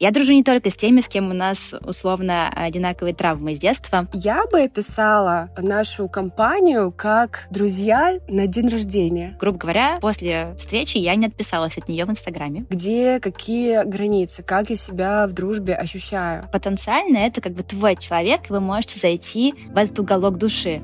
Я 0.00 0.12
дружу 0.12 0.32
не 0.32 0.44
только 0.44 0.70
с 0.70 0.74
теми, 0.74 1.00
с 1.00 1.08
кем 1.08 1.30
у 1.30 1.34
нас 1.34 1.74
условно 1.84 2.48
одинаковые 2.48 3.14
травмы 3.14 3.56
с 3.56 3.58
детства. 3.58 4.06
Я 4.12 4.44
бы 4.46 4.60
описала 4.60 5.50
нашу 5.58 6.08
компанию 6.08 6.92
как 6.96 7.48
друзья 7.50 8.18
на 8.28 8.46
день 8.46 8.68
рождения. 8.68 9.36
Грубо 9.40 9.58
говоря, 9.58 9.98
после 10.00 10.54
встречи 10.56 10.98
я 10.98 11.16
не 11.16 11.26
отписалась 11.26 11.76
от 11.78 11.88
нее 11.88 12.04
в 12.04 12.10
Инстаграме. 12.10 12.64
Где 12.70 13.18
какие 13.18 13.84
границы, 13.84 14.44
как 14.44 14.70
я 14.70 14.76
себя 14.76 15.26
в 15.26 15.32
дружбе 15.32 15.74
ощущаю. 15.74 16.48
Потенциально 16.52 17.18
это 17.18 17.40
как 17.40 17.54
бы 17.54 17.64
твой 17.64 17.96
человек, 17.96 18.48
и 18.48 18.52
вы 18.52 18.60
можете 18.60 19.00
зайти 19.00 19.54
в 19.70 19.76
этот 19.76 19.98
уголок 19.98 20.38
души. 20.38 20.80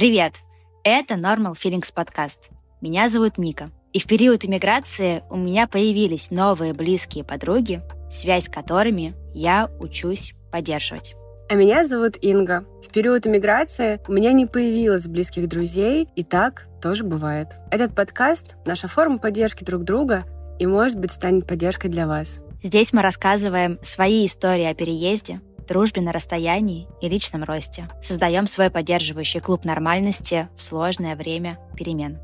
Привет! 0.00 0.36
Это 0.82 1.16
Normal 1.16 1.52
Feelings 1.52 1.92
подкаст. 1.94 2.48
Меня 2.80 3.10
зовут 3.10 3.36
Ника. 3.36 3.70
И 3.92 3.98
в 3.98 4.06
период 4.06 4.46
иммиграции 4.46 5.22
у 5.28 5.36
меня 5.36 5.66
появились 5.66 6.30
новые 6.30 6.72
близкие 6.72 7.22
подруги, 7.22 7.82
связь 8.08 8.46
с 8.46 8.48
которыми 8.48 9.14
я 9.34 9.68
учусь 9.78 10.32
поддерживать. 10.50 11.14
А 11.50 11.54
меня 11.54 11.84
зовут 11.84 12.16
Инга. 12.22 12.64
В 12.82 12.90
период 12.90 13.26
иммиграции 13.26 14.00
у 14.08 14.12
меня 14.12 14.32
не 14.32 14.46
появилось 14.46 15.06
близких 15.06 15.46
друзей, 15.46 16.08
и 16.16 16.24
так 16.24 16.66
тоже 16.80 17.04
бывает. 17.04 17.48
Этот 17.70 17.94
подкаст— 17.94 18.56
наша 18.64 18.88
форма 18.88 19.18
поддержки 19.18 19.64
друг 19.64 19.84
друга 19.84 20.24
и, 20.58 20.64
может 20.64 20.98
быть, 20.98 21.12
станет 21.12 21.46
поддержкой 21.46 21.88
для 21.88 22.06
вас. 22.06 22.40
Здесь 22.62 22.94
мы 22.94 23.02
рассказываем 23.02 23.78
свои 23.82 24.24
истории 24.24 24.64
о 24.64 24.74
переезде, 24.74 25.42
дружбе 25.70 26.02
на 26.02 26.10
расстоянии 26.10 26.88
и 27.00 27.08
личном 27.08 27.44
росте. 27.44 27.88
Создаем 28.02 28.48
свой 28.48 28.70
поддерживающий 28.70 29.38
клуб 29.38 29.64
нормальности 29.64 30.48
в 30.56 30.62
сложное 30.62 31.14
время 31.14 31.60
перемен. 31.76 32.18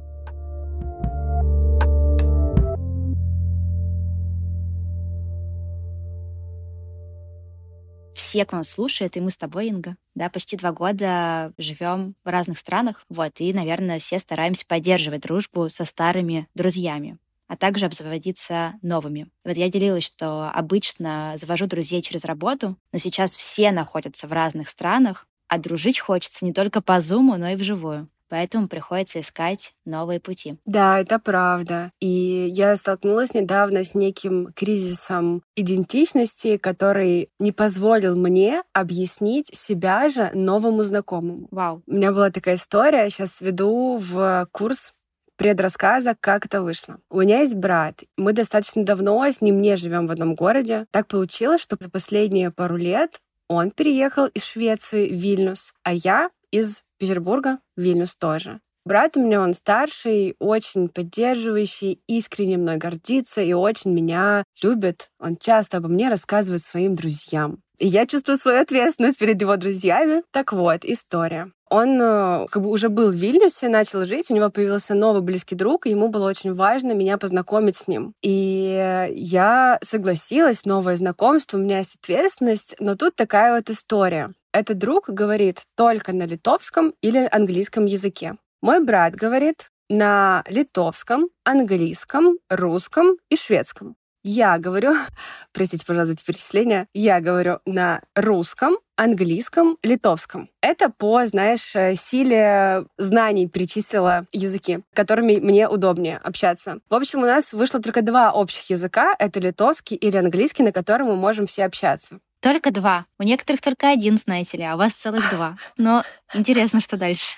все, 8.14 8.44
кто 8.44 8.56
нас 8.56 8.68
слушает, 8.68 9.16
и 9.16 9.20
мы 9.20 9.30
с 9.30 9.36
тобой, 9.36 9.68
Инга, 9.68 9.96
да, 10.14 10.28
почти 10.28 10.56
два 10.56 10.72
года 10.72 11.52
живем 11.58 12.16
в 12.24 12.28
разных 12.28 12.58
странах, 12.58 13.04
вот, 13.08 13.40
и, 13.40 13.52
наверное, 13.52 14.00
все 14.00 14.18
стараемся 14.18 14.66
поддерживать 14.66 15.22
дружбу 15.22 15.68
со 15.68 15.84
старыми 15.84 16.48
друзьями 16.54 17.18
а 17.48 17.56
также 17.56 17.86
обзаводиться 17.86 18.74
новыми. 18.82 19.28
Вот 19.44 19.56
я 19.56 19.68
делилась, 19.68 20.04
что 20.04 20.50
обычно 20.50 21.34
завожу 21.36 21.66
друзей 21.66 22.02
через 22.02 22.24
работу, 22.24 22.76
но 22.92 22.98
сейчас 22.98 23.36
все 23.36 23.72
находятся 23.72 24.26
в 24.26 24.32
разных 24.32 24.68
странах, 24.68 25.26
а 25.48 25.58
дружить 25.58 25.98
хочется 25.98 26.44
не 26.44 26.52
только 26.52 26.82
по 26.82 27.00
Зуму, 27.00 27.36
но 27.36 27.50
и 27.50 27.56
вживую. 27.56 28.08
Поэтому 28.28 28.68
приходится 28.68 29.20
искать 29.20 29.72
новые 29.84 30.18
пути. 30.18 30.56
Да, 30.64 30.98
это 30.98 31.18
правда. 31.18 31.92
И 32.00 32.50
я 32.52 32.74
столкнулась 32.76 33.34
недавно 33.34 33.84
с 33.84 33.94
неким 33.94 34.52
кризисом 34.54 35.42
идентичности, 35.54 36.56
который 36.56 37.30
не 37.38 37.52
позволил 37.52 38.16
мне 38.16 38.62
объяснить 38.72 39.54
себя 39.54 40.08
же 40.08 40.30
новому 40.34 40.82
знакомому. 40.82 41.46
Вау. 41.50 41.82
У 41.86 41.92
меня 41.92 42.10
была 42.10 42.30
такая 42.30 42.56
история, 42.56 43.08
сейчас 43.10 43.40
веду 43.40 43.98
в 43.98 44.48
курс 44.50 44.92
предрассказа, 45.36 46.16
как 46.18 46.46
это 46.46 46.62
вышло. 46.62 46.98
У 47.10 47.20
меня 47.20 47.40
есть 47.40 47.54
брат. 47.54 48.02
Мы 48.16 48.32
достаточно 48.32 48.84
давно 48.84 49.24
с 49.24 49.40
ним 49.40 49.60
не 49.60 49.76
живем 49.76 50.06
в 50.06 50.10
одном 50.10 50.34
городе. 50.34 50.86
Так 50.90 51.08
получилось, 51.08 51.60
что 51.60 51.76
за 51.78 51.90
последние 51.90 52.50
пару 52.50 52.76
лет 52.76 53.20
он 53.48 53.70
переехал 53.70 54.26
из 54.26 54.44
Швеции 54.44 55.08
в 55.08 55.14
Вильнюс, 55.14 55.72
а 55.82 55.92
я 55.92 56.30
из 56.50 56.82
Петербурга 56.98 57.58
в 57.76 57.80
Вильнюс 57.80 58.16
тоже. 58.16 58.60
Брат 58.86 59.16
у 59.16 59.20
меня, 59.20 59.40
он 59.40 59.52
старший, 59.52 60.36
очень 60.38 60.86
поддерживающий, 60.86 62.00
искренне 62.06 62.56
мной 62.56 62.76
гордится 62.76 63.40
и 63.40 63.52
очень 63.52 63.92
меня 63.92 64.44
любит. 64.62 65.10
Он 65.18 65.36
часто 65.36 65.78
обо 65.78 65.88
мне 65.88 66.08
рассказывает 66.08 66.62
своим 66.62 66.94
друзьям. 66.94 67.58
И 67.78 67.88
я 67.88 68.06
чувствую 68.06 68.36
свою 68.36 68.60
ответственность 68.60 69.18
перед 69.18 69.40
его 69.40 69.56
друзьями. 69.56 70.22
Так 70.30 70.52
вот, 70.52 70.84
история. 70.84 71.50
Он 71.68 72.00
э, 72.00 72.46
как 72.48 72.62
бы 72.62 72.70
уже 72.70 72.88
был 72.88 73.10
в 73.10 73.16
Вильнюсе, 73.16 73.68
начал 73.68 74.04
жить, 74.04 74.30
у 74.30 74.34
него 74.36 74.50
появился 74.50 74.94
новый 74.94 75.20
близкий 75.20 75.56
друг, 75.56 75.88
и 75.88 75.90
ему 75.90 76.06
было 76.06 76.28
очень 76.28 76.54
важно 76.54 76.92
меня 76.92 77.18
познакомить 77.18 77.76
с 77.76 77.88
ним. 77.88 78.12
И 78.22 79.08
я 79.10 79.80
согласилась, 79.82 80.64
новое 80.64 80.94
знакомство, 80.94 81.58
у 81.58 81.60
меня 81.60 81.78
есть 81.78 81.96
ответственность, 82.00 82.76
но 82.78 82.94
тут 82.94 83.16
такая 83.16 83.56
вот 83.56 83.68
история. 83.68 84.32
Этот 84.52 84.78
друг 84.78 85.08
говорит 85.08 85.62
только 85.76 86.12
на 86.12 86.22
литовском 86.22 86.94
или 87.02 87.28
английском 87.32 87.86
языке. 87.86 88.36
Мой 88.62 88.82
брат 88.82 89.14
говорит 89.14 89.70
на 89.88 90.42
литовском, 90.48 91.28
английском, 91.44 92.38
русском 92.48 93.16
и 93.30 93.36
шведском. 93.36 93.96
Я 94.28 94.58
говорю, 94.58 94.92
простите, 95.52 95.86
пожалуйста, 95.86 96.14
за 96.18 96.24
перечисление, 96.24 96.88
я 96.94 97.20
говорю 97.20 97.60
на 97.64 98.02
русском, 98.16 98.78
английском, 98.96 99.78
литовском. 99.84 100.50
Это 100.60 100.90
по, 100.90 101.24
знаешь, 101.26 101.76
э, 101.76 101.94
силе 101.94 102.86
знаний 102.98 103.46
перечислила 103.46 104.26
языки, 104.32 104.80
которыми 104.94 105.36
мне 105.36 105.68
удобнее 105.68 106.16
общаться. 106.16 106.80
В 106.90 106.94
общем, 106.94 107.20
у 107.20 107.26
нас 107.26 107.52
вышло 107.52 107.80
только 107.80 108.02
два 108.02 108.32
общих 108.32 108.68
языка. 108.68 109.14
Это 109.18 109.38
литовский 109.38 109.96
или 109.96 110.16
английский, 110.16 110.64
на 110.64 110.72
котором 110.72 111.08
мы 111.08 111.16
можем 111.16 111.46
все 111.46 111.64
общаться. 111.64 112.18
Только 112.40 112.70
два. 112.70 113.06
У 113.18 113.22
некоторых 113.22 113.60
только 113.60 113.90
один, 113.90 114.18
знаете 114.18 114.58
ли, 114.58 114.64
а 114.64 114.74
у 114.74 114.78
вас 114.78 114.92
целых 114.92 115.30
два. 115.30 115.56
Но 115.76 116.04
интересно, 116.34 116.80
что 116.80 116.96
дальше. 116.96 117.34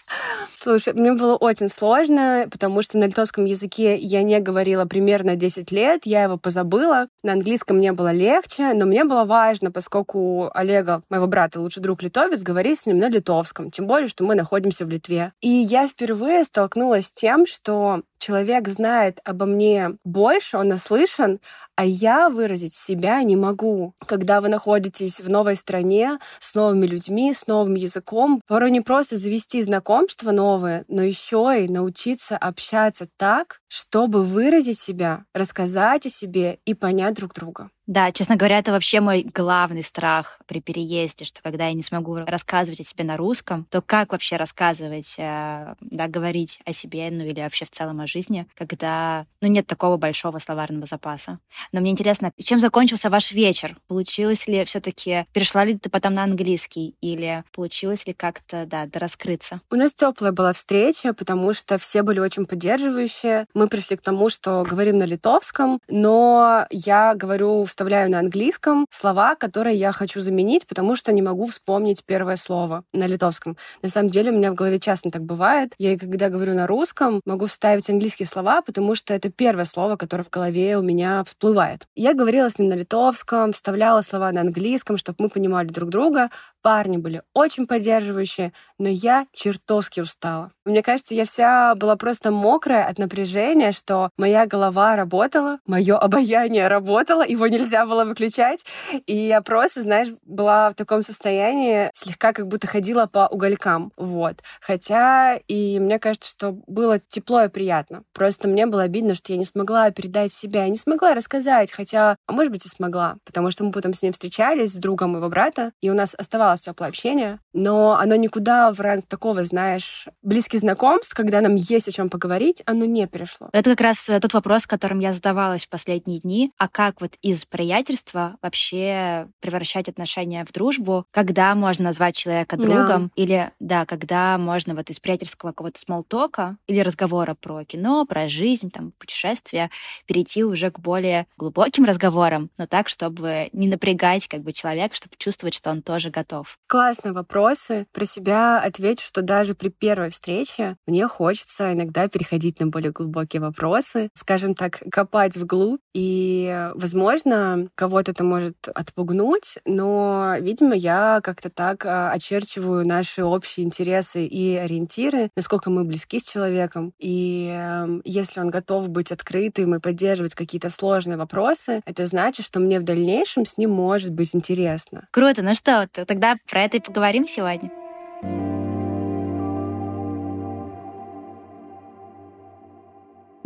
Слушай, 0.55 0.93
мне 0.95 1.13
было 1.13 1.37
очень 1.37 1.69
сложно, 1.69 2.47
потому 2.51 2.83
что 2.83 2.99
на 2.99 3.05
литовском 3.05 3.45
языке 3.45 3.97
я 3.97 4.23
не 4.23 4.41
говорила 4.41 4.87
примерно 4.87 5.37
10 5.37 5.71
лет, 5.71 6.03
я 6.05 6.25
его 6.25 6.37
позабыла. 6.37 7.09
На 7.23 7.33
английском 7.33 7.77
мне 7.77 7.93
было 7.93 8.13
легче, 8.13 8.73
но 8.75 8.85
мне 8.85 9.05
было 9.05 9.25
важно, 9.25 9.71
поскольку 9.71 10.51
Олега, 10.53 11.03
моего 11.11 11.27
брата, 11.27 11.61
лучший 11.61 11.83
друг 11.83 12.03
литовец, 12.03 12.43
говорить 12.43 12.81
с 12.81 12.87
ним 12.87 12.99
на 12.99 13.09
литовском, 13.09 13.71
тем 13.71 13.87
более, 13.87 14.09
что 14.09 14.25
мы 14.25 14.35
находимся 14.35 14.85
в 14.85 14.91
Литве. 14.91 15.33
И 15.41 15.49
я 15.49 15.87
впервые 15.87 16.45
столкнулась 16.45 17.07
с 17.07 17.13
тем, 17.13 17.47
что 17.47 18.03
человек 18.19 18.69
знает 18.69 19.21
обо 19.25 19.47
мне 19.47 19.97
больше, 20.05 20.59
он 20.59 20.69
наслышан, 20.69 21.41
а 21.77 21.85
я 21.85 22.29
выразить 22.29 22.75
себя 22.75 23.23
не 23.23 23.37
могу. 23.37 23.95
Когда 24.07 24.41
вы 24.41 24.49
находитесь 24.49 25.21
в 25.21 25.31
новой 25.31 25.57
стране, 25.57 26.19
с 26.41 26.55
новыми 26.55 26.87
людьми, 26.87 27.33
с 27.33 27.47
новым 27.47 27.75
языком, 27.75 28.41
порой 28.47 28.71
не 28.71 28.81
просто 28.81 29.17
завести 29.17 29.63
знакомства 29.63 30.33
новые, 30.33 30.85
но 30.89 31.03
еще 31.03 31.65
и 31.65 31.69
научиться 31.69 32.37
общаться 32.37 33.09
так, 33.17 33.61
чтобы 33.69 34.25
выразить 34.25 34.79
себя, 34.79 35.25
рассказать 35.35 36.07
о 36.07 36.11
себе 36.11 36.59
и 36.65 36.75
понять 36.75 37.15
друг 37.15 37.35
друга. 37.35 37.71
Да, 37.89 38.13
честно 38.13 38.37
говоря, 38.37 38.59
это 38.59 38.71
вообще 38.71 39.01
мой 39.01 39.23
главный 39.23 39.83
страх 39.83 40.39
при 40.47 40.61
переезде, 40.61 41.25
что 41.25 41.41
когда 41.43 41.69
я 41.69 41.73
не 41.73 41.83
смогу 41.83 42.17
рассказывать 42.17 42.81
о 42.81 42.85
себе 42.85 43.03
на 43.03 43.17
русском, 43.17 43.67
то 43.71 43.81
как 43.81 44.13
вообще 44.13 44.37
рассказывать, 44.37 45.15
э, 45.17 45.75
да, 45.81 46.07
говорить 46.07 46.61
о 46.67 46.75
себе, 46.75 47.09
ну 47.11 47.25
или 47.25 47.41
вообще 47.41 47.65
в 47.65 47.71
целом 47.71 48.03
о 48.03 48.07
жизни, 48.07 48.47
когда, 48.55 49.25
ну, 49.41 49.49
нет 49.49 49.67
такого 49.67 49.97
большого 49.97 50.39
словарного 50.39 50.85
запаса. 50.85 51.39
Но 51.73 51.81
мне 51.81 51.91
интересно, 51.91 52.31
чем 52.37 52.61
закончился 52.61 53.09
ваш 53.09 53.33
вечер? 53.33 53.75
Получилось 53.87 54.47
ли 54.47 54.67
все 54.67 54.81
таки 54.81 55.25
перешла 55.33 55.65
ли 55.65 55.79
ты 55.79 55.89
потом 55.89 56.13
на 56.13 56.25
английский 56.25 56.95
или 57.01 57.43
получилось 57.55 58.07
ли 58.07 58.13
как-то, 58.13 58.67
да, 58.67 58.87
раскрыться? 58.93 59.63
У 59.71 59.77
нас 59.77 59.95
теплая 59.95 60.33
была 60.33 60.53
встреча, 60.53 61.15
потому 61.15 61.55
что 61.55 61.79
все 61.79 62.03
были 62.03 62.21
очень 62.21 62.45
поддерживающие. 62.45 63.47
Мы 63.55 63.67
пришли 63.67 63.97
к 63.97 64.03
тому, 64.03 64.29
что 64.29 64.63
говорим 64.69 64.99
на 64.99 65.05
литовском, 65.05 65.81
но 65.89 66.67
я 66.71 67.15
говорю 67.15 67.65
в 67.65 67.78
вставляю 67.79 68.11
на 68.11 68.19
английском 68.19 68.87
слова, 68.91 69.37
которые 69.37 69.77
я 69.77 69.93
хочу 69.93 70.19
заменить, 70.19 70.67
потому 70.67 70.97
что 70.97 71.13
не 71.13 71.23
могу 71.23 71.47
вспомнить 71.47 72.03
первое 72.05 72.35
слово 72.35 72.83
на 72.93 73.07
литовском. 73.07 73.57
На 73.83 73.89
самом 73.89 74.11
деле 74.11 74.33
у 74.33 74.35
меня 74.35 74.51
в 74.51 74.57
голове 74.57 74.81
часто 74.81 75.13
так 75.13 75.23
бывает. 75.23 75.75
Я, 75.79 75.97
когда 75.97 76.29
говорю 76.29 76.55
на 76.55 76.67
русском, 76.67 77.21
могу 77.25 77.47
вставить 77.47 77.89
английские 77.89 78.27
слова, 78.27 78.63
потому 78.63 78.97
что 78.97 79.15
это 79.15 79.31
первое 79.31 79.65
слово, 79.65 79.95
которое 79.95 80.25
в 80.25 80.29
голове 80.29 80.77
у 80.77 80.83
меня 80.83 81.23
всплывает. 81.23 81.87
Я 81.95 82.15
говорила 82.15 82.51
с 82.51 82.59
ним 82.59 82.71
на 82.71 82.75
литовском, 82.75 83.53
вставляла 83.53 84.01
слова 84.01 84.33
на 84.33 84.41
английском, 84.41 84.97
чтобы 84.97 85.19
мы 85.21 85.29
понимали 85.29 85.69
друг 85.69 85.89
друга. 85.89 86.31
Парни 86.63 86.97
были 86.97 87.23
очень 87.33 87.69
поддерживающие, 87.69 88.53
но 88.81 88.89
я 88.89 89.27
чертовски 89.33 90.01
устала. 90.01 90.51
Мне 90.65 90.83
кажется, 90.83 91.15
я 91.15 91.25
вся 91.25 91.77
была 91.77 91.95
просто 91.95 92.33
мокрая 92.33 92.87
от 92.87 92.99
напряжения, 92.99 93.71
что 93.71 94.11
моя 94.19 94.47
голова 94.47 94.97
работала, 94.97 95.61
мое 95.65 95.97
обаяние 95.97 96.67
работало, 96.67 97.25
его 97.25 97.47
нельзя 97.47 97.68
нельзя 97.69 97.87
было 97.87 98.05
выключать. 98.05 98.65
И 99.07 99.15
я 99.15 99.43
просто, 99.43 99.83
знаешь, 99.83 100.09
была 100.25 100.71
в 100.71 100.75
таком 100.75 101.03
состоянии, 101.03 101.91
слегка 101.95 102.33
как 102.33 102.47
будто 102.47 102.67
ходила 102.67 103.07
по 103.07 103.29
уголькам. 103.31 103.93
Вот. 103.97 104.43
Хотя, 104.61 105.37
и 105.49 105.79
мне 105.79 105.99
кажется, 105.99 106.31
что 106.31 106.53
было 106.67 106.99
тепло 106.99 107.45
и 107.45 107.49
приятно. 107.49 108.03
Просто 108.15 108.49
мне 108.49 108.67
было 108.67 108.83
обидно, 108.83 109.15
что 109.15 109.33
я 109.33 109.39
не 109.39 109.45
смогла 109.45 109.91
передать 109.91 110.33
себя, 110.33 110.65
я 110.65 110.71
не 110.71 110.77
смогла 110.77 111.15
рассказать, 111.15 111.71
хотя, 111.71 112.17
а 112.27 112.33
может 112.33 112.51
быть, 112.53 112.65
и 112.65 112.69
смогла, 112.69 113.17
потому 113.25 113.51
что 113.51 113.65
мы 113.65 113.73
потом 113.73 113.93
с 113.93 114.03
ним 114.03 114.13
встречались, 114.13 114.73
с 114.73 114.77
другом 114.77 115.17
его 115.17 115.29
брата, 115.29 115.73
и 115.81 115.91
у 115.91 115.95
нас 115.95 116.15
оставалось 116.17 116.61
теплое 116.61 116.89
общение, 116.89 117.39
но 117.53 117.99
оно 117.99 118.17
никуда 118.17 118.73
в 118.73 118.81
ранг 118.81 119.07
такого, 119.07 119.45
знаешь, 119.45 120.07
близких 120.23 120.61
знакомств, 120.61 121.15
когда 121.15 121.41
нам 121.41 121.55
есть 121.57 121.89
о 121.89 121.93
чем 121.93 122.09
поговорить, 122.09 122.63
оно 122.67 122.85
не 122.85 123.07
перешло. 123.07 123.49
Это 123.53 123.71
как 123.71 123.81
раз 123.81 123.99
тот 124.07 124.33
вопрос, 124.33 124.67
которым 124.67 125.01
я 125.01 125.13
задавалась 125.13 125.67
в 125.67 125.69
последние 125.69 126.21
дни. 126.21 126.53
А 126.59 126.69
как 126.69 127.01
вот 127.01 127.13
из 127.23 127.45
приятельства 127.59 128.37
вообще 128.41 129.27
превращать 129.41 129.89
отношения 129.89 130.45
в 130.45 130.53
дружбу? 130.53 131.05
Когда 131.11 131.57
можно 131.57 131.87
назвать 131.87 132.15
человека 132.15 132.57
другом? 132.57 133.07
Да. 133.07 133.11
Или, 133.17 133.51
да, 133.59 133.85
когда 133.85 134.39
можно 134.39 134.77
вот 134.77 134.91
из 134.91 135.01
приятельского 135.01 135.51
какого-то 135.51 135.81
смолтока 135.81 136.57
или 136.69 136.79
разговора 136.79 137.35
про 137.35 137.65
кино, 137.65 138.07
про 138.07 138.29
жизнь, 138.29 138.71
там, 138.71 138.93
путешествия, 138.97 139.71
перейти 140.07 140.45
уже 140.45 140.71
к 140.71 140.79
более 140.79 141.27
глубоким 141.37 141.85
разговорам, 141.85 142.51
но 142.59 142.69
так, 142.69 142.89
чтобы 142.89 143.49
не 143.53 143.67
напрягать 143.67 144.29
как 144.29 144.43
бы 144.43 144.53
человека, 144.53 144.95
чтобы 144.95 145.17
чувствовать, 145.19 145.55
что 145.55 145.71
он 145.71 145.83
тоже 145.83 146.11
готов. 146.11 146.59
Классные 146.69 147.13
вопросы. 147.13 147.89
Про 147.93 148.05
себя 148.05 148.61
отвечу, 148.61 149.03
что 149.05 149.21
даже 149.21 149.57
при 149.57 149.71
первой 149.71 150.11
встрече 150.11 150.77
мне 150.87 151.09
хочется 151.09 151.73
иногда 151.73 152.07
переходить 152.07 152.61
на 152.61 152.69
более 152.69 152.93
глубокие 152.93 153.43
вопросы, 153.43 154.11
скажем 154.15 154.55
так, 154.55 154.81
копать 154.93 155.37
вглубь. 155.37 155.81
И, 155.93 156.71
возможно, 156.77 157.48
кого-то 157.75 158.13
это 158.13 158.25
может 158.25 158.69
отпугнуть, 158.69 159.59
но, 159.65 160.35
видимо, 160.41 160.75
я 160.75 161.21
как-то 161.23 161.51
так 161.51 161.85
а, 161.87 162.13
очерчиваю 162.13 162.87
наши 162.87 163.25
общие 163.25 163.67
интересы 163.67 164.25
и 164.25 164.57
ориентиры, 164.57 165.31
насколько 165.37 165.71
мы 165.71 165.85
близки 165.85 166.19
с 166.19 166.29
человеком. 166.29 166.93
И 166.99 167.51
эм, 167.53 168.03
если 168.05 168.41
он 168.41 168.51
готов 168.51 168.89
быть 168.89 169.13
открытым 169.13 169.75
и 169.75 169.81
поддерживать 169.81 170.35
какие-то 170.35 170.71
сложные 170.71 171.17
вопросы, 171.17 171.81
это 171.85 172.07
значит, 172.07 172.47
что 172.47 172.61
мне 172.61 172.81
в 172.81 172.85
дальнейшем 172.85 173.45
с 173.45 173.57
ним 173.57 173.71
может 173.71 174.11
быть 174.11 174.35
интересно. 174.35 175.09
Круто. 175.11 175.43
Ну 175.43 175.55
что, 175.55 175.89
тогда 175.93 176.37
про 176.51 176.63
это 176.63 176.79
и 176.79 176.81
поговорим 176.81 177.27
сегодня. 177.27 177.71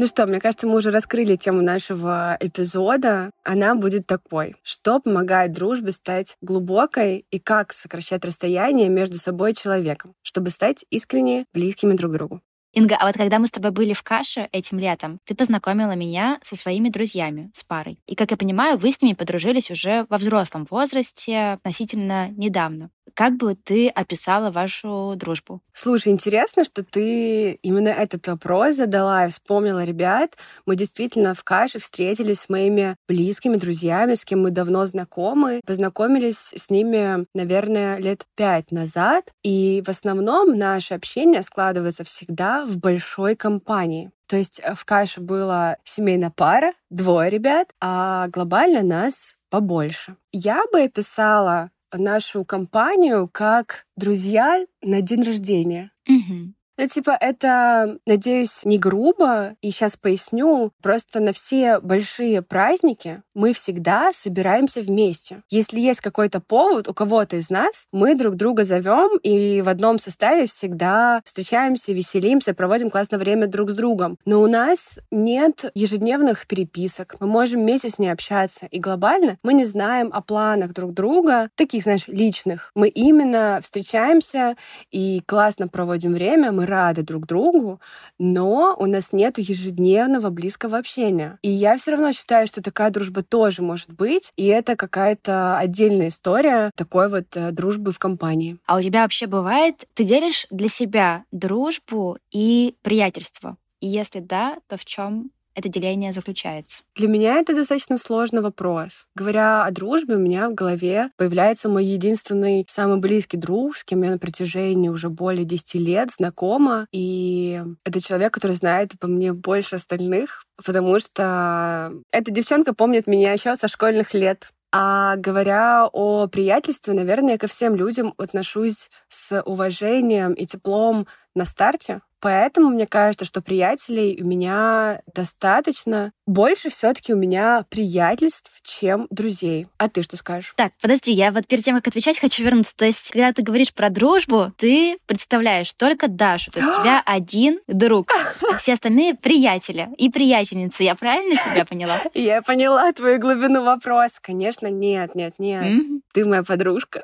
Ну 0.02 0.08
что, 0.08 0.26
мне 0.26 0.40
кажется, 0.40 0.66
мы 0.66 0.78
уже 0.78 0.90
раскрыли 0.90 1.37
тему 1.37 1.62
нашего 1.62 2.37
эпизода. 2.40 3.31
Она 3.44 3.76
будет 3.76 4.04
такой. 4.04 4.56
Что 4.64 4.99
помогает 4.99 5.52
дружбе 5.52 5.93
стать 5.93 6.37
глубокой 6.40 7.25
и 7.31 7.38
как 7.38 7.72
сокращать 7.72 8.25
расстояние 8.25 8.88
между 8.88 9.19
собой 9.19 9.52
и 9.52 9.54
человеком, 9.54 10.16
чтобы 10.22 10.50
стать 10.50 10.84
искренне 10.90 11.44
близкими 11.54 11.93
друг 11.93 12.10
к 12.10 12.14
другу? 12.16 12.40
Инга, 12.72 12.96
а 12.99 13.06
вот 13.06 13.16
когда 13.16 13.38
мы 13.38 13.46
с 13.46 13.52
тобой 13.52 13.70
были 13.70 13.93
в 13.93 14.02
Каше 14.02 14.49
этим 14.50 14.81
летом, 14.81 15.20
ты 15.25 15.37
познакомила 15.37 15.93
меня 15.93 16.40
со 16.43 16.56
своими 16.56 16.88
друзьями, 16.88 17.52
с 17.54 17.62
парой. 17.62 18.00
И, 18.08 18.16
как 18.16 18.32
я 18.32 18.37
понимаю, 18.37 18.78
вы 18.78 18.90
с 18.90 19.00
ними 19.02 19.14
подружились 19.14 19.70
уже 19.70 20.06
во 20.08 20.19
взрослом 20.19 20.66
возрасте, 20.69 21.52
относительно 21.52 22.28
недавно. 22.31 22.90
Как 23.14 23.37
бы 23.37 23.54
ты 23.54 23.88
описала 23.88 24.50
вашу 24.50 25.14
дружбу? 25.16 25.60
Слушай, 25.72 26.12
интересно, 26.12 26.64
что 26.64 26.82
ты 26.82 27.52
именно 27.62 27.88
этот 27.88 28.26
вопрос 28.26 28.76
задала 28.76 29.26
и 29.26 29.31
вспомнила 29.31 29.84
ребят. 29.84 30.37
Мы 30.66 30.76
действительно 30.76 31.34
в 31.34 31.44
Каше 31.44 31.78
встретились 31.78 32.40
с 32.40 32.49
моими 32.49 32.96
близкими 33.08 33.56
друзьями, 33.56 34.14
с 34.14 34.25
кем 34.25 34.43
мы 34.43 34.50
давно 34.50 34.87
знакомы. 34.87 35.60
Познакомились 35.66 36.52
с 36.56 36.70
ними, 36.70 37.26
наверное, 37.34 37.99
лет 37.99 38.26
пять 38.37 38.70
назад. 38.70 39.32
И 39.43 39.82
в 39.84 39.88
основном 39.88 40.56
наше 40.56 40.94
общение 40.94 41.43
складывается 41.43 42.04
всегда 42.04 42.64
в 42.64 42.78
большой 42.78 43.37
компании. 43.37 44.10
То 44.26 44.38
есть 44.38 44.60
э, 44.64 44.75
в 44.75 44.87
Каше 44.87 45.20
была 45.20 45.76
семейная 45.84 46.32
пара, 46.34 46.72
двое 46.88 47.28
ребят, 47.28 47.69
а 47.81 48.28
глобально 48.28 48.82
нас 48.82 49.37
побольше. 49.50 50.16
Я 50.32 50.62
бы 50.72 50.81
описала 50.81 51.70
нашу 51.98 52.44
компанию 52.44 53.28
как 53.28 53.86
друзья 53.96 54.64
на 54.82 55.00
день 55.00 55.22
рождения. 55.22 55.92
Угу. 56.08 56.54
Ну, 56.82 56.88
типа, 56.88 57.17
это, 57.20 57.99
надеюсь, 58.06 58.64
не 58.64 58.76
грубо. 58.76 59.55
И 59.62 59.70
сейчас 59.70 59.96
поясню. 59.96 60.73
Просто 60.82 61.20
на 61.20 61.32
все 61.32 61.79
большие 61.79 62.43
праздники 62.43 63.23
мы 63.34 63.52
всегда 63.52 64.11
собираемся 64.12 64.81
вместе. 64.81 65.43
Если 65.49 65.79
есть 65.79 66.00
какой-то 66.00 66.40
повод 66.40 66.88
у 66.88 66.93
кого-то 66.93 67.37
из 67.37 67.50
нас, 67.50 67.87
мы 67.93 68.17
друг 68.17 68.34
друга 68.34 68.64
зовем 68.64 69.17
и 69.23 69.62
в 69.62 69.69
одном 69.69 70.00
составе 70.00 70.49
всегда 70.49 71.23
встречаемся, 71.25 71.93
веселимся, 71.93 72.52
проводим 72.52 72.90
классное 72.90 73.20
время 73.20 73.46
друг 73.46 73.70
с 73.70 73.75
другом. 73.75 74.19
Но 74.25 74.43
у 74.43 74.49
нас 74.49 74.99
нет 75.12 75.70
ежедневных 75.75 76.49
переписок. 76.49 77.14
Мы 77.20 77.28
можем 77.28 77.64
месяц 77.64 78.00
не 78.00 78.08
общаться. 78.08 78.67
И 78.73 78.81
глобально 78.81 79.38
мы 79.44 79.55
не 79.55 79.64
знаем 79.64 80.11
о 80.12 80.20
планах 80.20 80.73
друг 80.73 80.94
друга, 80.94 81.49
таких, 81.55 81.85
знаешь, 81.85 82.08
личных. 82.08 82.73
Мы 82.75 82.88
именно 82.88 83.61
встречаемся 83.62 84.56
и 84.90 85.23
классно 85.26 85.69
проводим 85.69 86.14
время. 86.14 86.50
Мы 86.50 86.71
рады 86.72 87.02
друг 87.02 87.26
другу, 87.26 87.80
но 88.19 88.74
у 88.78 88.86
нас 88.86 89.12
нет 89.12 89.38
ежедневного 89.38 90.30
близкого 90.30 90.78
общения. 90.78 91.38
И 91.42 91.50
я 91.50 91.76
все 91.76 91.92
равно 91.92 92.12
считаю, 92.12 92.46
что 92.46 92.62
такая 92.62 92.90
дружба 92.90 93.22
тоже 93.22 93.62
может 93.62 93.92
быть, 93.92 94.32
и 94.36 94.46
это 94.46 94.76
какая-то 94.76 95.58
отдельная 95.58 96.08
история 96.08 96.70
такой 96.76 97.08
вот 97.08 97.36
э, 97.36 97.50
дружбы 97.52 97.92
в 97.92 97.98
компании. 97.98 98.58
А 98.66 98.76
у 98.76 98.82
тебя 98.82 99.02
вообще 99.02 99.26
бывает, 99.26 99.84
ты 99.94 100.04
делишь 100.04 100.46
для 100.50 100.69
себя 100.69 101.24
дружбу 101.30 102.19
и 102.32 102.75
приятельство? 102.82 103.56
И 103.80 103.88
если 103.88 104.20
да, 104.20 104.58
то 104.68 104.76
в 104.76 104.84
чем 104.84 105.30
это 105.54 105.69
деление 105.69 106.12
заключается? 106.12 106.82
Для 106.94 107.08
меня 107.08 107.38
это 107.38 107.54
достаточно 107.54 107.99
сложный 107.99 108.43
вопрос. 108.43 109.06
Говоря 109.14 109.64
о 109.64 109.70
дружбе, 109.70 110.16
у 110.16 110.19
меня 110.19 110.49
в 110.49 110.54
голове 110.54 111.10
появляется 111.16 111.69
мой 111.69 111.84
единственный, 111.84 112.64
самый 112.69 112.99
близкий 112.99 113.37
друг, 113.37 113.76
с 113.76 113.84
кем 113.84 114.02
я 114.02 114.10
на 114.10 114.19
протяжении 114.19 114.88
уже 114.88 115.08
более 115.08 115.44
10 115.44 115.75
лет 115.75 116.10
знакома. 116.10 116.87
И 116.93 117.62
это 117.84 118.00
человек, 118.00 118.32
который 118.32 118.56
знает 118.56 118.93
по 118.99 119.06
мне 119.06 119.32
больше 119.32 119.76
остальных, 119.76 120.44
потому 120.64 120.99
что 120.99 121.93
эта 122.10 122.31
девчонка 122.31 122.75
помнит 122.75 123.06
меня 123.06 123.32
еще 123.32 123.54
со 123.56 123.69
школьных 123.69 124.14
лет. 124.14 124.50
А 124.75 125.16
говоря 125.16 125.87
о 125.93 126.28
приятельстве, 126.28 126.94
наверное, 126.94 127.32
я 127.32 127.38
ко 127.38 127.46
всем 127.46 127.76
людям 127.76 128.14
отношусь 128.16 128.90
с 129.08 129.43
уважением 129.43 130.32
и 130.32 130.46
теплом 130.46 131.06
на 131.35 131.44
старте, 131.44 132.00
Поэтому 132.23 132.69
мне 132.69 132.87
кажется, 132.87 133.25
что 133.25 133.43
приятелей 133.43 134.17
у 134.23 134.25
меня 134.25 135.00
достаточно. 135.12 136.12
Больше 136.25 136.71
все-таки 136.71 137.12
у 137.12 137.17
меня 137.17 137.64
приятельств, 137.69 138.52
чем 138.62 139.09
друзей. 139.11 139.67
А 139.76 139.88
ты 139.88 140.02
что 140.02 140.17
скажешь? 140.17 140.52
Так, 140.57 140.73
подожди, 140.81 141.11
я 141.11 141.33
вот 141.33 141.49
перед 141.49 141.64
тем, 141.64 141.75
как 141.75 141.88
отвечать, 141.88 142.21
хочу 142.21 142.45
вернуться. 142.45 142.76
То 142.76 142.85
есть, 142.85 143.11
когда 143.11 143.33
ты 143.33 143.43
говоришь 143.43 143.75
про 143.75 143.91
дружбу, 143.91 144.52
ты 144.57 144.99
представляешь 145.07 145.73
только 145.73 146.07
Дашу. 146.07 146.52
То 146.52 146.61
есть, 146.61 146.71
у 146.71 146.81
тебя 146.81 147.02
один 147.07 147.59
друг, 147.67 148.12
а 148.12 148.57
все 148.57 148.75
остальные 148.75 149.17
приятели 149.17 149.88
и 149.99 150.09
приятельницы. 150.09 150.85
Я 150.85 150.95
правильно 150.95 151.35
тебя 151.35 151.64
поняла? 151.64 152.02
Я 152.14 152.41
поняла 152.43 152.93
твою 152.93 153.19
глубину 153.19 153.64
вопроса. 153.64 154.21
Конечно, 154.23 154.69
нет, 154.69 155.17
нет, 155.17 155.35
нет. 155.38 155.83
Ты 156.12 156.25
моя 156.25 156.45
подружка. 156.45 157.02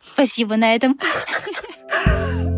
Спасибо 0.00 0.56
на 0.56 0.74
этом. 0.74 0.98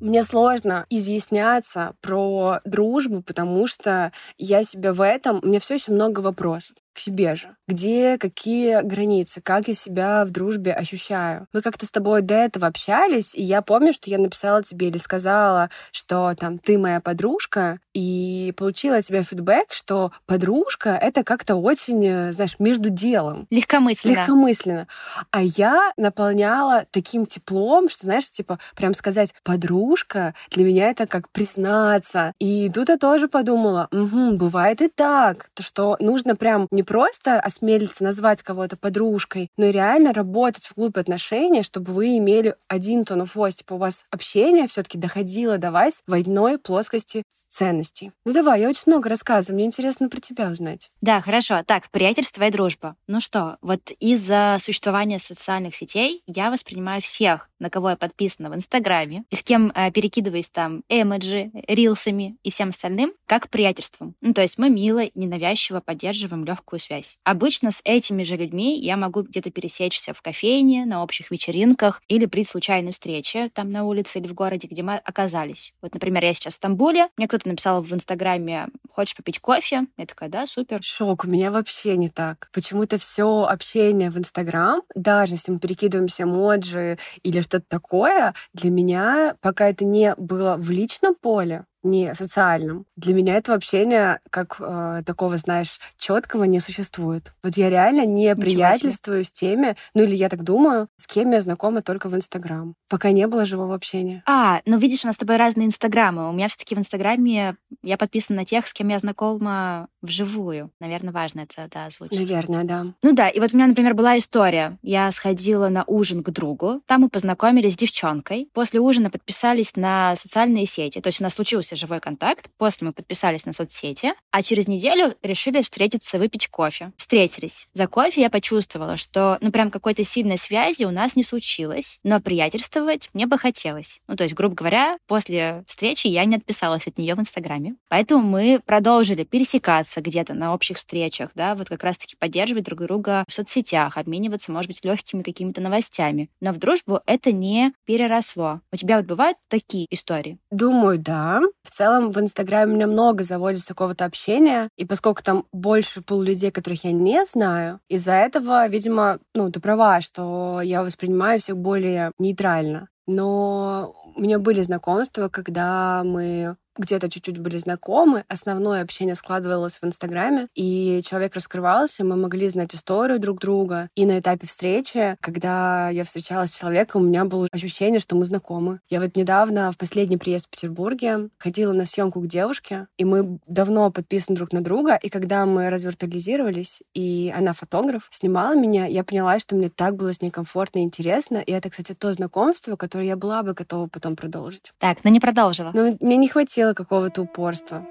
Мне 0.00 0.22
сложно 0.22 0.86
изъясняться 0.90 1.94
про 2.00 2.60
дружбу, 2.64 3.22
потому 3.22 3.66
что 3.66 4.12
я 4.36 4.62
себя 4.62 4.92
в 4.92 5.00
этом... 5.04 5.40
У 5.42 5.46
меня 5.46 5.60
все 5.60 5.74
еще 5.74 5.92
много 5.92 6.20
вопросов 6.20 6.76
к 6.98 7.00
себе 7.00 7.36
же. 7.36 7.54
Где 7.68 8.18
какие 8.18 8.82
границы, 8.82 9.40
как 9.40 9.68
я 9.68 9.74
себя 9.74 10.24
в 10.24 10.30
дружбе 10.30 10.72
ощущаю. 10.72 11.46
Мы 11.52 11.62
как-то 11.62 11.86
с 11.86 11.90
тобой 11.90 12.22
до 12.22 12.34
этого 12.34 12.66
общались, 12.66 13.34
и 13.34 13.42
я 13.42 13.62
помню, 13.62 13.92
что 13.92 14.10
я 14.10 14.18
написала 14.18 14.64
тебе 14.64 14.88
или 14.88 14.98
сказала, 14.98 15.70
что 15.92 16.34
там 16.34 16.58
ты 16.58 16.76
моя 16.76 17.00
подружка, 17.00 17.78
и 17.94 18.52
получила 18.56 18.96
от 18.96 19.06
тебя 19.06 19.22
фидбэк, 19.22 19.72
что 19.72 20.12
подружка— 20.26 20.90
это 21.02 21.22
как-то 21.22 21.54
очень, 21.54 22.32
знаешь, 22.32 22.56
между 22.58 22.90
делом. 22.90 23.46
Легкомысленно. 23.50 24.14
Легкомысленно. 24.14 24.88
А 25.30 25.42
я 25.42 25.92
наполняла 25.96 26.84
таким 26.90 27.26
теплом, 27.26 27.88
что, 27.88 28.06
знаешь, 28.06 28.30
типа, 28.30 28.58
прям 28.76 28.94
сказать 28.94 29.34
«подружка» 29.44 30.34
для 30.50 30.64
меня 30.64 30.90
это 30.90 31.06
как 31.06 31.30
признаться. 31.30 32.32
И 32.40 32.70
тут 32.74 32.88
я 32.88 32.98
тоже 32.98 33.28
подумала, 33.28 33.88
угу, 33.92 34.32
бывает 34.36 34.82
и 34.82 34.88
так, 34.88 35.50
то 35.54 35.62
что 35.62 35.96
нужно 36.00 36.34
прям 36.34 36.66
не 36.70 36.82
просто 36.88 37.38
осмелиться 37.38 38.02
назвать 38.02 38.42
кого-то 38.42 38.78
подружкой, 38.78 39.50
но 39.58 39.66
и 39.66 39.72
реально 39.72 40.14
работать 40.14 40.70
вглубь 40.70 40.96
отношений, 40.96 41.62
чтобы 41.62 41.92
вы 41.92 42.16
имели 42.16 42.54
один 42.66 43.04
тон 43.04 43.20
of 43.20 43.34
voice, 43.34 43.56
типа 43.56 43.74
у 43.74 43.76
вас 43.78 44.06
общение 44.10 44.66
все 44.66 44.82
таки 44.82 44.96
доходило 44.96 45.58
до 45.58 45.70
вас 45.70 46.02
в 46.06 46.14
одной 46.14 46.56
плоскости 46.56 47.24
ценностей. 47.46 48.12
Ну 48.24 48.32
давай, 48.32 48.62
я 48.62 48.70
очень 48.70 48.84
много 48.86 49.10
рассказываю, 49.10 49.56
мне 49.56 49.66
интересно 49.66 50.08
про 50.08 50.18
тебя 50.18 50.48
узнать. 50.48 50.90
Да, 51.02 51.20
хорошо. 51.20 51.62
Так, 51.66 51.90
приятельство 51.90 52.44
и 52.44 52.50
дружба. 52.50 52.96
Ну 53.06 53.20
что, 53.20 53.58
вот 53.60 53.90
из-за 54.00 54.56
существования 54.58 55.18
социальных 55.18 55.74
сетей 55.74 56.22
я 56.26 56.50
воспринимаю 56.50 57.02
всех, 57.02 57.50
на 57.58 57.70
кого 57.70 57.90
я 57.90 57.96
подписана 57.96 58.50
в 58.50 58.54
Инстаграме, 58.54 59.24
и 59.30 59.36
с 59.36 59.42
кем 59.42 59.72
э, 59.74 59.90
перекидываюсь 59.90 60.50
там 60.50 60.82
эмоджи, 60.88 61.50
рилсами 61.66 62.36
и 62.42 62.50
всем 62.50 62.70
остальным, 62.70 63.12
как 63.26 63.48
приятельством. 63.50 64.14
Ну, 64.20 64.32
то 64.32 64.42
есть 64.42 64.58
мы 64.58 64.70
мило, 64.70 65.02
ненавязчиво 65.14 65.80
поддерживаем 65.80 66.44
легкую 66.44 66.80
связь. 66.80 67.18
Обычно 67.24 67.70
с 67.70 67.80
этими 67.84 68.22
же 68.22 68.36
людьми 68.36 68.78
я 68.78 68.96
могу 68.96 69.22
где-то 69.22 69.50
пересечься 69.50 70.14
в 70.14 70.22
кофейне, 70.22 70.86
на 70.86 71.02
общих 71.02 71.30
вечеринках 71.30 72.02
или 72.08 72.26
при 72.26 72.44
случайной 72.44 72.92
встрече 72.92 73.50
там 73.52 73.70
на 73.70 73.84
улице 73.84 74.18
или 74.18 74.26
в 74.26 74.34
городе, 74.34 74.68
где 74.68 74.82
мы 74.82 74.96
оказались. 74.96 75.72
Вот, 75.82 75.94
например, 75.94 76.24
я 76.24 76.34
сейчас 76.34 76.54
в 76.54 76.56
Стамбуле, 76.56 77.08
мне 77.16 77.28
кто-то 77.28 77.48
написал 77.48 77.82
в 77.82 77.92
Инстаграме, 77.92 78.68
хочешь 78.90 79.16
попить 79.16 79.40
кофе? 79.40 79.86
Я 79.96 80.06
такая, 80.06 80.28
да, 80.28 80.46
супер. 80.46 80.82
Шок, 80.82 81.24
у 81.24 81.28
меня 81.28 81.50
вообще 81.50 81.96
не 81.96 82.08
так. 82.08 82.48
Почему-то 82.52 82.98
все 82.98 83.44
общение 83.44 84.10
в 84.10 84.18
Инстаграм, 84.18 84.82
даже 84.94 85.34
если 85.34 85.52
мы 85.52 85.58
перекидываемся 85.58 86.24
эмоджи 86.24 86.98
или 87.22 87.40
что-то 87.48 87.64
такое, 87.68 88.34
для 88.54 88.70
меня, 88.70 89.36
пока 89.40 89.68
это 89.68 89.84
не 89.84 90.14
было 90.16 90.56
в 90.58 90.70
личном 90.70 91.14
поле, 91.14 91.64
не 91.82 92.14
социальном. 92.14 92.86
Для 92.96 93.14
меня 93.14 93.36
этого 93.36 93.56
общения 93.56 94.20
как 94.30 94.56
э, 94.60 95.02
такого, 95.06 95.36
знаешь, 95.38 95.78
четкого 95.96 96.44
не 96.44 96.60
существует. 96.60 97.32
Вот 97.42 97.56
я 97.56 97.70
реально 97.70 98.04
не 98.04 98.24
Ничего 98.24 98.40
приятельствую 98.40 99.24
себе. 99.24 99.28
с 99.28 99.32
теми, 99.32 99.76
ну 99.94 100.02
или 100.02 100.14
я 100.14 100.28
так 100.28 100.42
думаю, 100.42 100.88
с 100.96 101.06
кем 101.06 101.30
я 101.32 101.40
знакома 101.40 101.82
только 101.82 102.08
в 102.08 102.14
Инстаграм. 102.14 102.74
Пока 102.88 103.10
не 103.10 103.26
было 103.26 103.44
живого 103.44 103.74
общения. 103.74 104.22
А, 104.26 104.60
ну 104.66 104.78
видишь, 104.78 105.04
у 105.04 105.06
нас 105.06 105.16
с 105.16 105.18
тобой 105.18 105.36
разные 105.36 105.66
Инстаграмы. 105.66 106.28
У 106.28 106.32
меня 106.32 106.48
все 106.48 106.58
таки 106.58 106.74
в 106.74 106.78
Инстаграме 106.78 107.56
я 107.82 107.96
подписана 107.96 108.40
на 108.40 108.44
тех, 108.44 108.66
с 108.66 108.72
кем 108.72 108.88
я 108.88 108.98
знакома 108.98 109.88
вживую. 110.02 110.70
Наверное, 110.80 111.12
важно 111.12 111.40
это 111.40 111.68
да, 111.72 111.86
озвучить. 111.86 112.18
Наверное, 112.18 112.64
да. 112.64 112.86
Ну 113.02 113.12
да, 113.12 113.28
и 113.28 113.40
вот 113.40 113.52
у 113.52 113.56
меня, 113.56 113.66
например, 113.66 113.94
была 113.94 114.18
история. 114.18 114.78
Я 114.82 115.10
сходила 115.12 115.68
на 115.68 115.84
ужин 115.86 116.22
к 116.22 116.30
другу, 116.30 116.82
там 116.86 117.02
мы 117.02 117.08
познакомились 117.08 117.74
с 117.74 117.76
девчонкой. 117.76 118.48
После 118.52 118.80
ужина 118.80 119.10
подписались 119.10 119.76
на 119.76 120.14
социальные 120.16 120.66
сети. 120.66 121.00
То 121.00 121.08
есть 121.08 121.20
у 121.20 121.24
нас 121.24 121.34
случился 121.68 121.76
живой 121.76 122.00
контакт. 122.00 122.48
После 122.56 122.86
мы 122.86 122.92
подписались 122.92 123.46
на 123.46 123.52
соцсети, 123.52 124.12
а 124.30 124.42
через 124.42 124.68
неделю 124.68 125.14
решили 125.22 125.62
встретиться, 125.62 126.18
выпить 126.18 126.48
кофе. 126.48 126.92
Встретились. 126.96 127.68
За 127.74 127.86
кофе 127.86 128.22
я 128.22 128.30
почувствовала, 128.30 128.96
что, 128.96 129.38
ну, 129.40 129.50
прям 129.50 129.70
какой-то 129.70 130.04
сильной 130.04 130.38
связи 130.38 130.84
у 130.84 130.90
нас 130.90 131.16
не 131.16 131.22
случилось, 131.22 131.98
но 132.04 132.20
приятельствовать 132.20 133.10
мне 133.12 133.26
бы 133.26 133.38
хотелось. 133.38 134.00
Ну, 134.08 134.16
то 134.16 134.24
есть, 134.24 134.34
грубо 134.34 134.54
говоря, 134.54 134.98
после 135.06 135.64
встречи 135.66 136.06
я 136.06 136.24
не 136.24 136.36
отписалась 136.36 136.86
от 136.86 136.98
нее 136.98 137.14
в 137.14 137.20
Инстаграме. 137.20 137.76
Поэтому 137.88 138.22
мы 138.22 138.60
продолжили 138.64 139.24
пересекаться 139.24 140.00
где-то 140.00 140.34
на 140.34 140.54
общих 140.54 140.78
встречах, 140.78 141.30
да, 141.34 141.54
вот 141.54 141.68
как 141.68 141.84
раз-таки 141.84 142.16
поддерживать 142.16 142.64
друг 142.64 142.80
друга 142.80 143.24
в 143.28 143.32
соцсетях, 143.32 143.96
обмениваться, 143.96 144.52
может 144.52 144.68
быть, 144.68 144.84
легкими 144.84 145.22
какими-то 145.22 145.60
новостями. 145.60 146.30
Но 146.40 146.52
в 146.52 146.58
дружбу 146.58 147.00
это 147.06 147.32
не 147.32 147.72
переросло. 147.84 148.60
У 148.72 148.76
тебя 148.76 148.96
вот 148.96 149.06
бывают 149.06 149.36
такие 149.48 149.86
истории? 149.90 150.38
Думаю, 150.50 150.98
да. 150.98 151.40
В 151.68 151.70
целом 151.70 152.12
в 152.12 152.18
Инстаграме 152.18 152.72
у 152.72 152.74
меня 152.76 152.86
много 152.86 153.24
заводится 153.24 153.68
какого-то 153.68 154.06
общения, 154.06 154.70
и 154.78 154.86
поскольку 154.86 155.22
там 155.22 155.44
больше 155.52 156.00
пол 156.00 156.22
людей, 156.22 156.50
которых 156.50 156.84
я 156.84 156.92
не 156.92 157.26
знаю, 157.26 157.80
из-за 157.90 158.12
этого, 158.12 158.66
видимо, 158.68 159.18
ну, 159.34 159.52
ты 159.52 159.60
права, 159.60 160.00
что 160.00 160.62
я 160.62 160.82
воспринимаю 160.82 161.40
всех 161.40 161.58
более 161.58 162.12
нейтрально. 162.18 162.88
Но 163.06 163.94
у 164.16 164.20
меня 164.22 164.38
были 164.38 164.62
знакомства, 164.62 165.28
когда 165.28 166.02
мы 166.04 166.56
где-то 166.78 167.10
чуть-чуть 167.10 167.38
были 167.38 167.58
знакомы, 167.58 168.24
основное 168.28 168.82
общение 168.82 169.14
складывалось 169.14 169.78
в 169.80 169.84
Инстаграме, 169.84 170.48
и 170.54 171.02
человек 171.04 171.34
раскрывался, 171.34 172.04
мы 172.04 172.16
могли 172.16 172.48
знать 172.48 172.74
историю 172.74 173.18
друг 173.18 173.40
друга. 173.40 173.88
И 173.94 174.06
на 174.06 174.18
этапе 174.18 174.46
встречи, 174.46 175.16
когда 175.20 175.90
я 175.90 176.04
встречалась 176.04 176.52
с 176.52 176.58
человеком, 176.58 177.02
у 177.02 177.04
меня 177.04 177.24
было 177.24 177.48
ощущение, 177.52 178.00
что 178.00 178.16
мы 178.16 178.24
знакомы. 178.24 178.80
Я 178.88 179.00
вот 179.00 179.16
недавно, 179.16 179.72
в 179.72 179.76
последний 179.76 180.16
приезд 180.16 180.46
в 180.46 180.50
Петербурге, 180.50 181.28
ходила 181.38 181.72
на 181.72 181.84
съемку 181.84 182.20
к 182.20 182.26
девушке, 182.26 182.86
и 182.96 183.04
мы 183.04 183.38
давно 183.46 183.90
подписаны 183.90 184.36
друг 184.36 184.52
на 184.52 184.60
друга, 184.60 184.96
и 184.96 185.08
когда 185.08 185.46
мы 185.46 185.70
развиртуализировались, 185.70 186.82
и 186.94 187.32
она 187.36 187.52
фотограф, 187.52 188.08
снимала 188.10 188.54
меня, 188.54 188.86
я 188.86 189.04
поняла, 189.04 189.38
что 189.38 189.56
мне 189.56 189.68
так 189.68 189.96
было 189.96 190.12
с 190.12 190.22
ней 190.22 190.30
комфортно 190.30 190.78
и 190.78 190.82
интересно, 190.82 191.38
и 191.38 191.52
это, 191.52 191.70
кстати, 191.70 191.94
то 191.94 192.12
знакомство, 192.12 192.76
которое 192.76 193.06
я 193.06 193.16
была 193.16 193.42
бы 193.42 193.54
готова 193.54 193.88
потом 193.88 194.16
продолжить. 194.16 194.72
Так, 194.78 195.04
но 195.04 195.10
не 195.10 195.20
продолжила. 195.20 195.70
Но 195.74 195.96
мне 196.00 196.16
не 196.16 196.28
хватило 196.28 196.67
хватило 196.68 196.74
какого-то 196.74 197.22
упорства. 197.22 197.84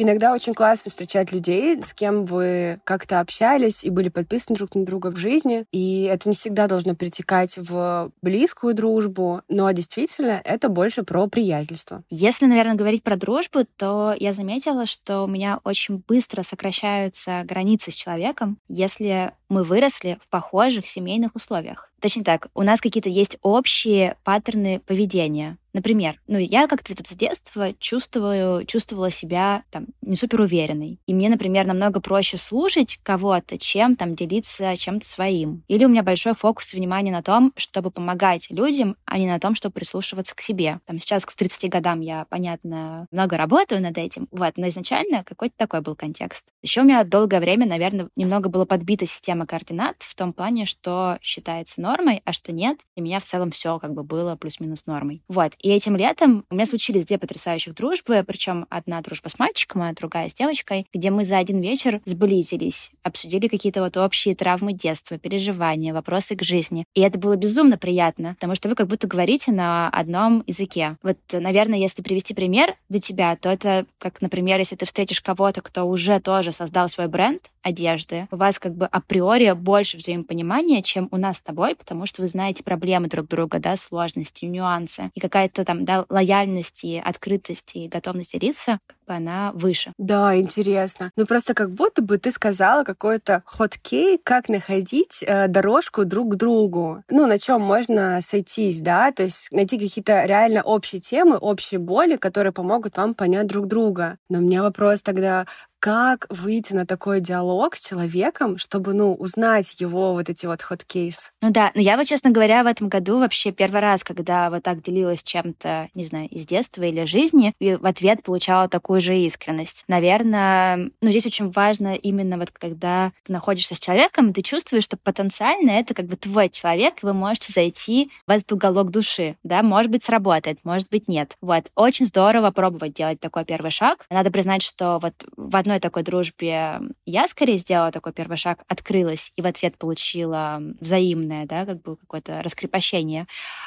Иногда 0.00 0.32
очень 0.32 0.54
классно 0.54 0.92
встречать 0.92 1.32
людей, 1.32 1.82
с 1.82 1.92
кем 1.92 2.24
вы 2.24 2.78
как-то 2.84 3.18
общались 3.18 3.82
и 3.82 3.90
были 3.90 4.10
подписаны 4.10 4.56
друг 4.56 4.76
на 4.76 4.84
друга 4.84 5.10
в 5.10 5.16
жизни. 5.16 5.64
И 5.72 6.04
это 6.04 6.28
не 6.28 6.36
всегда 6.36 6.68
должно 6.68 6.94
перетекать 6.94 7.56
в 7.56 8.12
близкую 8.22 8.74
дружбу, 8.74 9.42
но 9.48 9.68
действительно 9.72 10.40
это 10.44 10.68
больше 10.68 11.02
про 11.02 11.26
приятельство. 11.26 12.04
Если, 12.10 12.46
наверное, 12.46 12.76
говорить 12.76 13.02
про 13.02 13.16
дружбу, 13.16 13.64
то 13.76 14.14
я 14.16 14.32
заметила, 14.32 14.86
что 14.86 15.24
у 15.24 15.26
меня 15.26 15.58
очень 15.64 16.00
быстро 16.06 16.44
сокращаются 16.44 17.42
границы 17.42 17.90
с 17.90 17.94
человеком, 17.94 18.58
если 18.68 19.32
мы 19.48 19.64
выросли 19.64 20.16
в 20.20 20.28
похожих 20.28 20.86
семейных 20.86 21.34
условиях. 21.34 21.90
Точнее 22.00 22.24
так, 22.24 22.48
у 22.54 22.62
нас 22.62 22.80
какие-то 22.80 23.08
есть 23.08 23.38
общие 23.42 24.16
паттерны 24.24 24.80
поведения. 24.80 25.58
Например, 25.78 26.18
ну, 26.26 26.38
я 26.38 26.66
как-то 26.66 26.92
с 26.92 27.14
детства 27.14 27.74
чувствую, 27.78 28.64
чувствовала 28.66 29.10
себя 29.10 29.62
там 29.70 29.86
не 30.00 30.16
супер 30.16 30.40
уверенной. 30.40 30.98
И 31.06 31.14
мне, 31.14 31.28
например, 31.28 31.66
намного 31.66 32.00
проще 32.00 32.36
слушать 32.36 32.98
кого-то, 33.02 33.58
чем 33.58 33.94
там 33.94 34.16
делиться 34.16 34.76
чем-то 34.76 35.06
своим. 35.06 35.62
Или 35.68 35.84
у 35.84 35.88
меня 35.88 36.02
большой 36.02 36.34
фокус 36.34 36.72
внимания 36.72 37.12
на 37.12 37.22
том, 37.22 37.52
чтобы 37.56 37.90
помогать 37.90 38.48
людям, 38.50 38.96
а 39.04 39.18
не 39.18 39.26
на 39.26 39.38
том, 39.38 39.54
чтобы 39.54 39.74
прислушиваться 39.74 40.34
к 40.34 40.40
себе. 40.40 40.80
Там 40.86 40.98
сейчас 40.98 41.24
к 41.24 41.34
30 41.34 41.70
годам 41.70 42.00
я, 42.00 42.26
понятно, 42.28 43.06
много 43.10 43.36
работаю 43.36 43.80
над 43.82 43.98
этим, 43.98 44.26
вот, 44.30 44.56
но 44.56 44.68
изначально 44.68 45.22
какой-то 45.22 45.54
такой 45.56 45.80
был 45.80 45.94
контекст. 45.94 46.46
Еще 46.62 46.80
у 46.80 46.84
меня 46.84 47.04
долгое 47.04 47.40
время, 47.40 47.66
наверное, 47.66 48.08
немного 48.16 48.48
была 48.48 48.64
подбита 48.64 49.06
система 49.06 49.46
координат 49.46 49.96
в 50.00 50.14
том 50.14 50.32
плане, 50.32 50.64
что 50.64 51.18
считается 51.22 51.80
нормой, 51.88 52.20
а 52.24 52.32
что 52.32 52.52
нет. 52.52 52.80
И 52.96 53.00
меня 53.00 53.18
в 53.18 53.24
целом 53.24 53.50
все 53.50 53.78
как 53.78 53.94
бы 53.94 54.02
было 54.02 54.36
плюс-минус 54.36 54.84
нормой. 54.86 55.22
Вот. 55.28 55.52
И 55.58 55.70
этим 55.70 55.96
летом 55.96 56.44
у 56.50 56.54
меня 56.54 56.66
случились 56.66 57.06
две 57.06 57.18
потрясающих 57.18 57.74
дружбы, 57.74 58.22
причем 58.26 58.66
одна 58.68 59.00
дружба 59.00 59.28
с 59.28 59.38
мальчиком, 59.38 59.82
а 59.82 59.92
другая 59.92 60.28
с 60.28 60.34
девочкой, 60.34 60.86
где 60.92 61.10
мы 61.10 61.24
за 61.24 61.38
один 61.38 61.60
вечер 61.60 62.00
сблизились, 62.04 62.90
обсудили 63.02 63.48
какие-то 63.48 63.80
вот 63.80 63.96
общие 63.96 64.34
травмы 64.34 64.72
детства, 64.72 65.18
переживания, 65.18 65.94
вопросы 65.94 66.36
к 66.36 66.42
жизни. 66.42 66.84
И 66.94 67.00
это 67.00 67.18
было 67.18 67.36
безумно 67.36 67.78
приятно, 67.78 68.34
потому 68.34 68.54
что 68.54 68.68
вы 68.68 68.74
как 68.74 68.88
будто 68.88 69.06
говорите 69.06 69.50
на 69.50 69.88
одном 69.88 70.44
языке. 70.46 70.98
Вот, 71.02 71.18
наверное, 71.32 71.78
если 71.78 72.02
привести 72.02 72.34
пример 72.34 72.76
для 72.88 73.00
тебя, 73.00 73.34
то 73.36 73.48
это 73.48 73.86
как, 73.98 74.20
например, 74.20 74.58
если 74.58 74.76
ты 74.76 74.84
встретишь 74.84 75.22
кого-то, 75.22 75.62
кто 75.62 75.84
уже 75.84 76.20
тоже 76.20 76.52
создал 76.52 76.88
свой 76.88 77.08
бренд 77.08 77.50
одежды, 77.62 78.28
у 78.30 78.36
вас 78.36 78.58
как 78.58 78.74
бы 78.74 78.86
априори 78.86 79.52
больше 79.52 79.96
взаимопонимания, 79.96 80.82
чем 80.82 81.08
у 81.10 81.16
нас 81.16 81.38
с 81.38 81.42
тобой, 81.42 81.76
потому 81.78 82.06
что 82.06 82.22
вы 82.22 82.28
знаете 82.28 82.62
проблемы 82.62 83.08
друг 83.08 83.28
друга, 83.28 83.58
да, 83.58 83.76
сложности, 83.76 84.44
нюансы. 84.44 85.10
И 85.14 85.20
какая 85.20 85.38
какая-то 85.38 85.64
там 85.64 85.84
да, 85.84 86.04
лояльности, 86.08 87.00
открытости, 87.04 87.86
готовности 87.86 88.38
делиться, 88.38 88.80
как 88.86 88.96
бы 88.96 88.97
она 89.16 89.52
выше. 89.54 89.92
Да, 89.98 90.36
интересно. 90.36 91.10
Ну 91.16 91.26
просто 91.26 91.54
как 91.54 91.70
будто 91.70 92.02
бы 92.02 92.18
ты 92.18 92.30
сказала 92.30 92.84
какой-то 92.84 93.42
ход-кей, 93.46 94.20
как 94.22 94.48
находить 94.48 95.22
э, 95.22 95.48
дорожку 95.48 96.04
друг 96.04 96.34
к 96.34 96.36
другу. 96.36 97.02
Ну, 97.10 97.26
на 97.26 97.38
чем 97.38 97.60
можно 97.60 98.20
сойтись, 98.20 98.80
да, 98.80 99.12
то 99.12 99.24
есть 99.24 99.48
найти 99.50 99.78
какие-то 99.78 100.24
реально 100.24 100.62
общие 100.62 101.00
темы, 101.00 101.36
общие 101.36 101.78
боли, 101.78 102.16
которые 102.16 102.52
помогут 102.52 102.96
вам 102.96 103.14
понять 103.14 103.46
друг 103.46 103.66
друга. 103.66 104.18
Но 104.28 104.38
у 104.38 104.42
меня 104.42 104.62
вопрос 104.62 105.02
тогда, 105.02 105.46
Как 105.80 106.26
выйти 106.28 106.72
на 106.72 106.86
такой 106.86 107.20
диалог 107.20 107.76
с 107.76 107.86
человеком, 107.86 108.58
чтобы, 108.58 108.94
ну, 108.94 109.14
узнать 109.14 109.80
его 109.80 110.12
вот 110.12 110.28
эти 110.28 110.44
вот 110.44 110.60
ход-кейс? 110.60 111.30
Ну 111.40 111.52
да, 111.52 111.70
но 111.76 111.80
я 111.80 111.96
вот, 111.96 112.04
честно 112.08 112.30
говоря, 112.30 112.64
в 112.64 112.66
этом 112.66 112.88
году 112.88 113.20
вообще 113.20 113.52
первый 113.52 113.80
раз, 113.80 114.02
когда 114.02 114.50
вот 114.50 114.64
так 114.64 114.82
делилась 114.82 115.22
чем-то, 115.22 115.88
не 115.94 116.04
знаю, 116.04 116.28
из 116.30 116.46
детства 116.46 116.82
или 116.82 117.04
жизни, 117.04 117.54
и 117.60 117.76
в 117.76 117.86
ответ 117.86 118.24
получала 118.24 118.66
такую 118.98 119.00
же 119.00 119.16
искренность. 119.16 119.84
Наверное, 119.88 120.90
ну 121.00 121.10
здесь 121.10 121.26
очень 121.26 121.50
важно 121.50 121.94
именно 121.94 122.36
вот 122.36 122.50
когда 122.50 123.12
ты 123.24 123.32
находишься 123.32 123.74
с 123.74 123.78
человеком, 123.78 124.32
ты 124.32 124.42
чувствуешь, 124.42 124.84
что 124.84 124.96
потенциально 124.96 125.70
это 125.70 125.94
как 125.94 126.06
бы 126.06 126.16
твой 126.16 126.48
человек, 126.48 127.02
и 127.02 127.06
вы 127.06 127.12
можете 127.12 127.52
зайти 127.52 128.10
в 128.26 128.30
этот 128.30 128.50
уголок 128.52 128.90
души, 128.90 129.36
да, 129.42 129.62
может 129.62 129.90
быть, 129.90 130.02
сработает, 130.02 130.58
может 130.64 130.88
быть, 130.90 131.08
нет. 131.08 131.36
Вот, 131.40 131.70
очень 131.74 132.06
здорово 132.06 132.50
пробовать 132.50 132.94
делать 132.94 133.20
такой 133.20 133.44
первый 133.44 133.70
шаг. 133.70 134.06
Надо 134.10 134.30
признать, 134.30 134.62
что 134.62 134.98
вот 135.00 135.14
в 135.36 135.56
одной 135.56 135.78
такой 135.80 136.02
дружбе 136.02 136.80
я 137.06 137.28
скорее 137.28 137.58
сделала 137.58 137.92
такой 137.92 138.12
первый 138.12 138.36
шаг, 138.36 138.60
открылась 138.68 139.32
и 139.36 139.42
в 139.42 139.46
ответ 139.46 139.76
получила 139.78 140.60
взаимное, 140.80 141.46
да, 141.46 141.64
как 141.66 141.82
бы 141.82 141.96
какое-то 141.96 142.42
раскрепощение. 142.42 143.26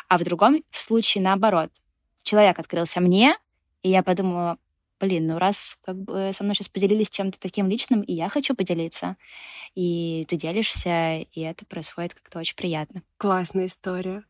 А 0.09 0.17
в 0.17 0.23
другом 0.23 0.63
в 0.69 0.81
случае 0.81 1.23
наоборот. 1.23 1.69
Человек 2.23 2.59
открылся 2.59 2.99
мне, 2.99 3.35
и 3.83 3.89
я 3.89 4.03
подумала, 4.03 4.57
блин, 5.01 5.27
ну 5.27 5.39
раз 5.39 5.77
как 5.83 5.97
бы 5.97 6.31
со 6.33 6.43
мной 6.43 6.55
сейчас 6.55 6.69
поделились 6.69 7.09
чем-то 7.09 7.39
таким 7.39 7.67
личным, 7.67 8.01
и 8.01 8.13
я 8.13 8.29
хочу 8.29 8.55
поделиться, 8.55 9.17
и 9.75 10.25
ты 10.29 10.37
делишься, 10.37 11.19
и 11.19 11.41
это 11.41 11.65
происходит 11.65 12.13
как-то 12.13 12.39
очень 12.39 12.55
приятно. 12.55 13.01
Классная 13.17 13.67
история. 13.67 14.23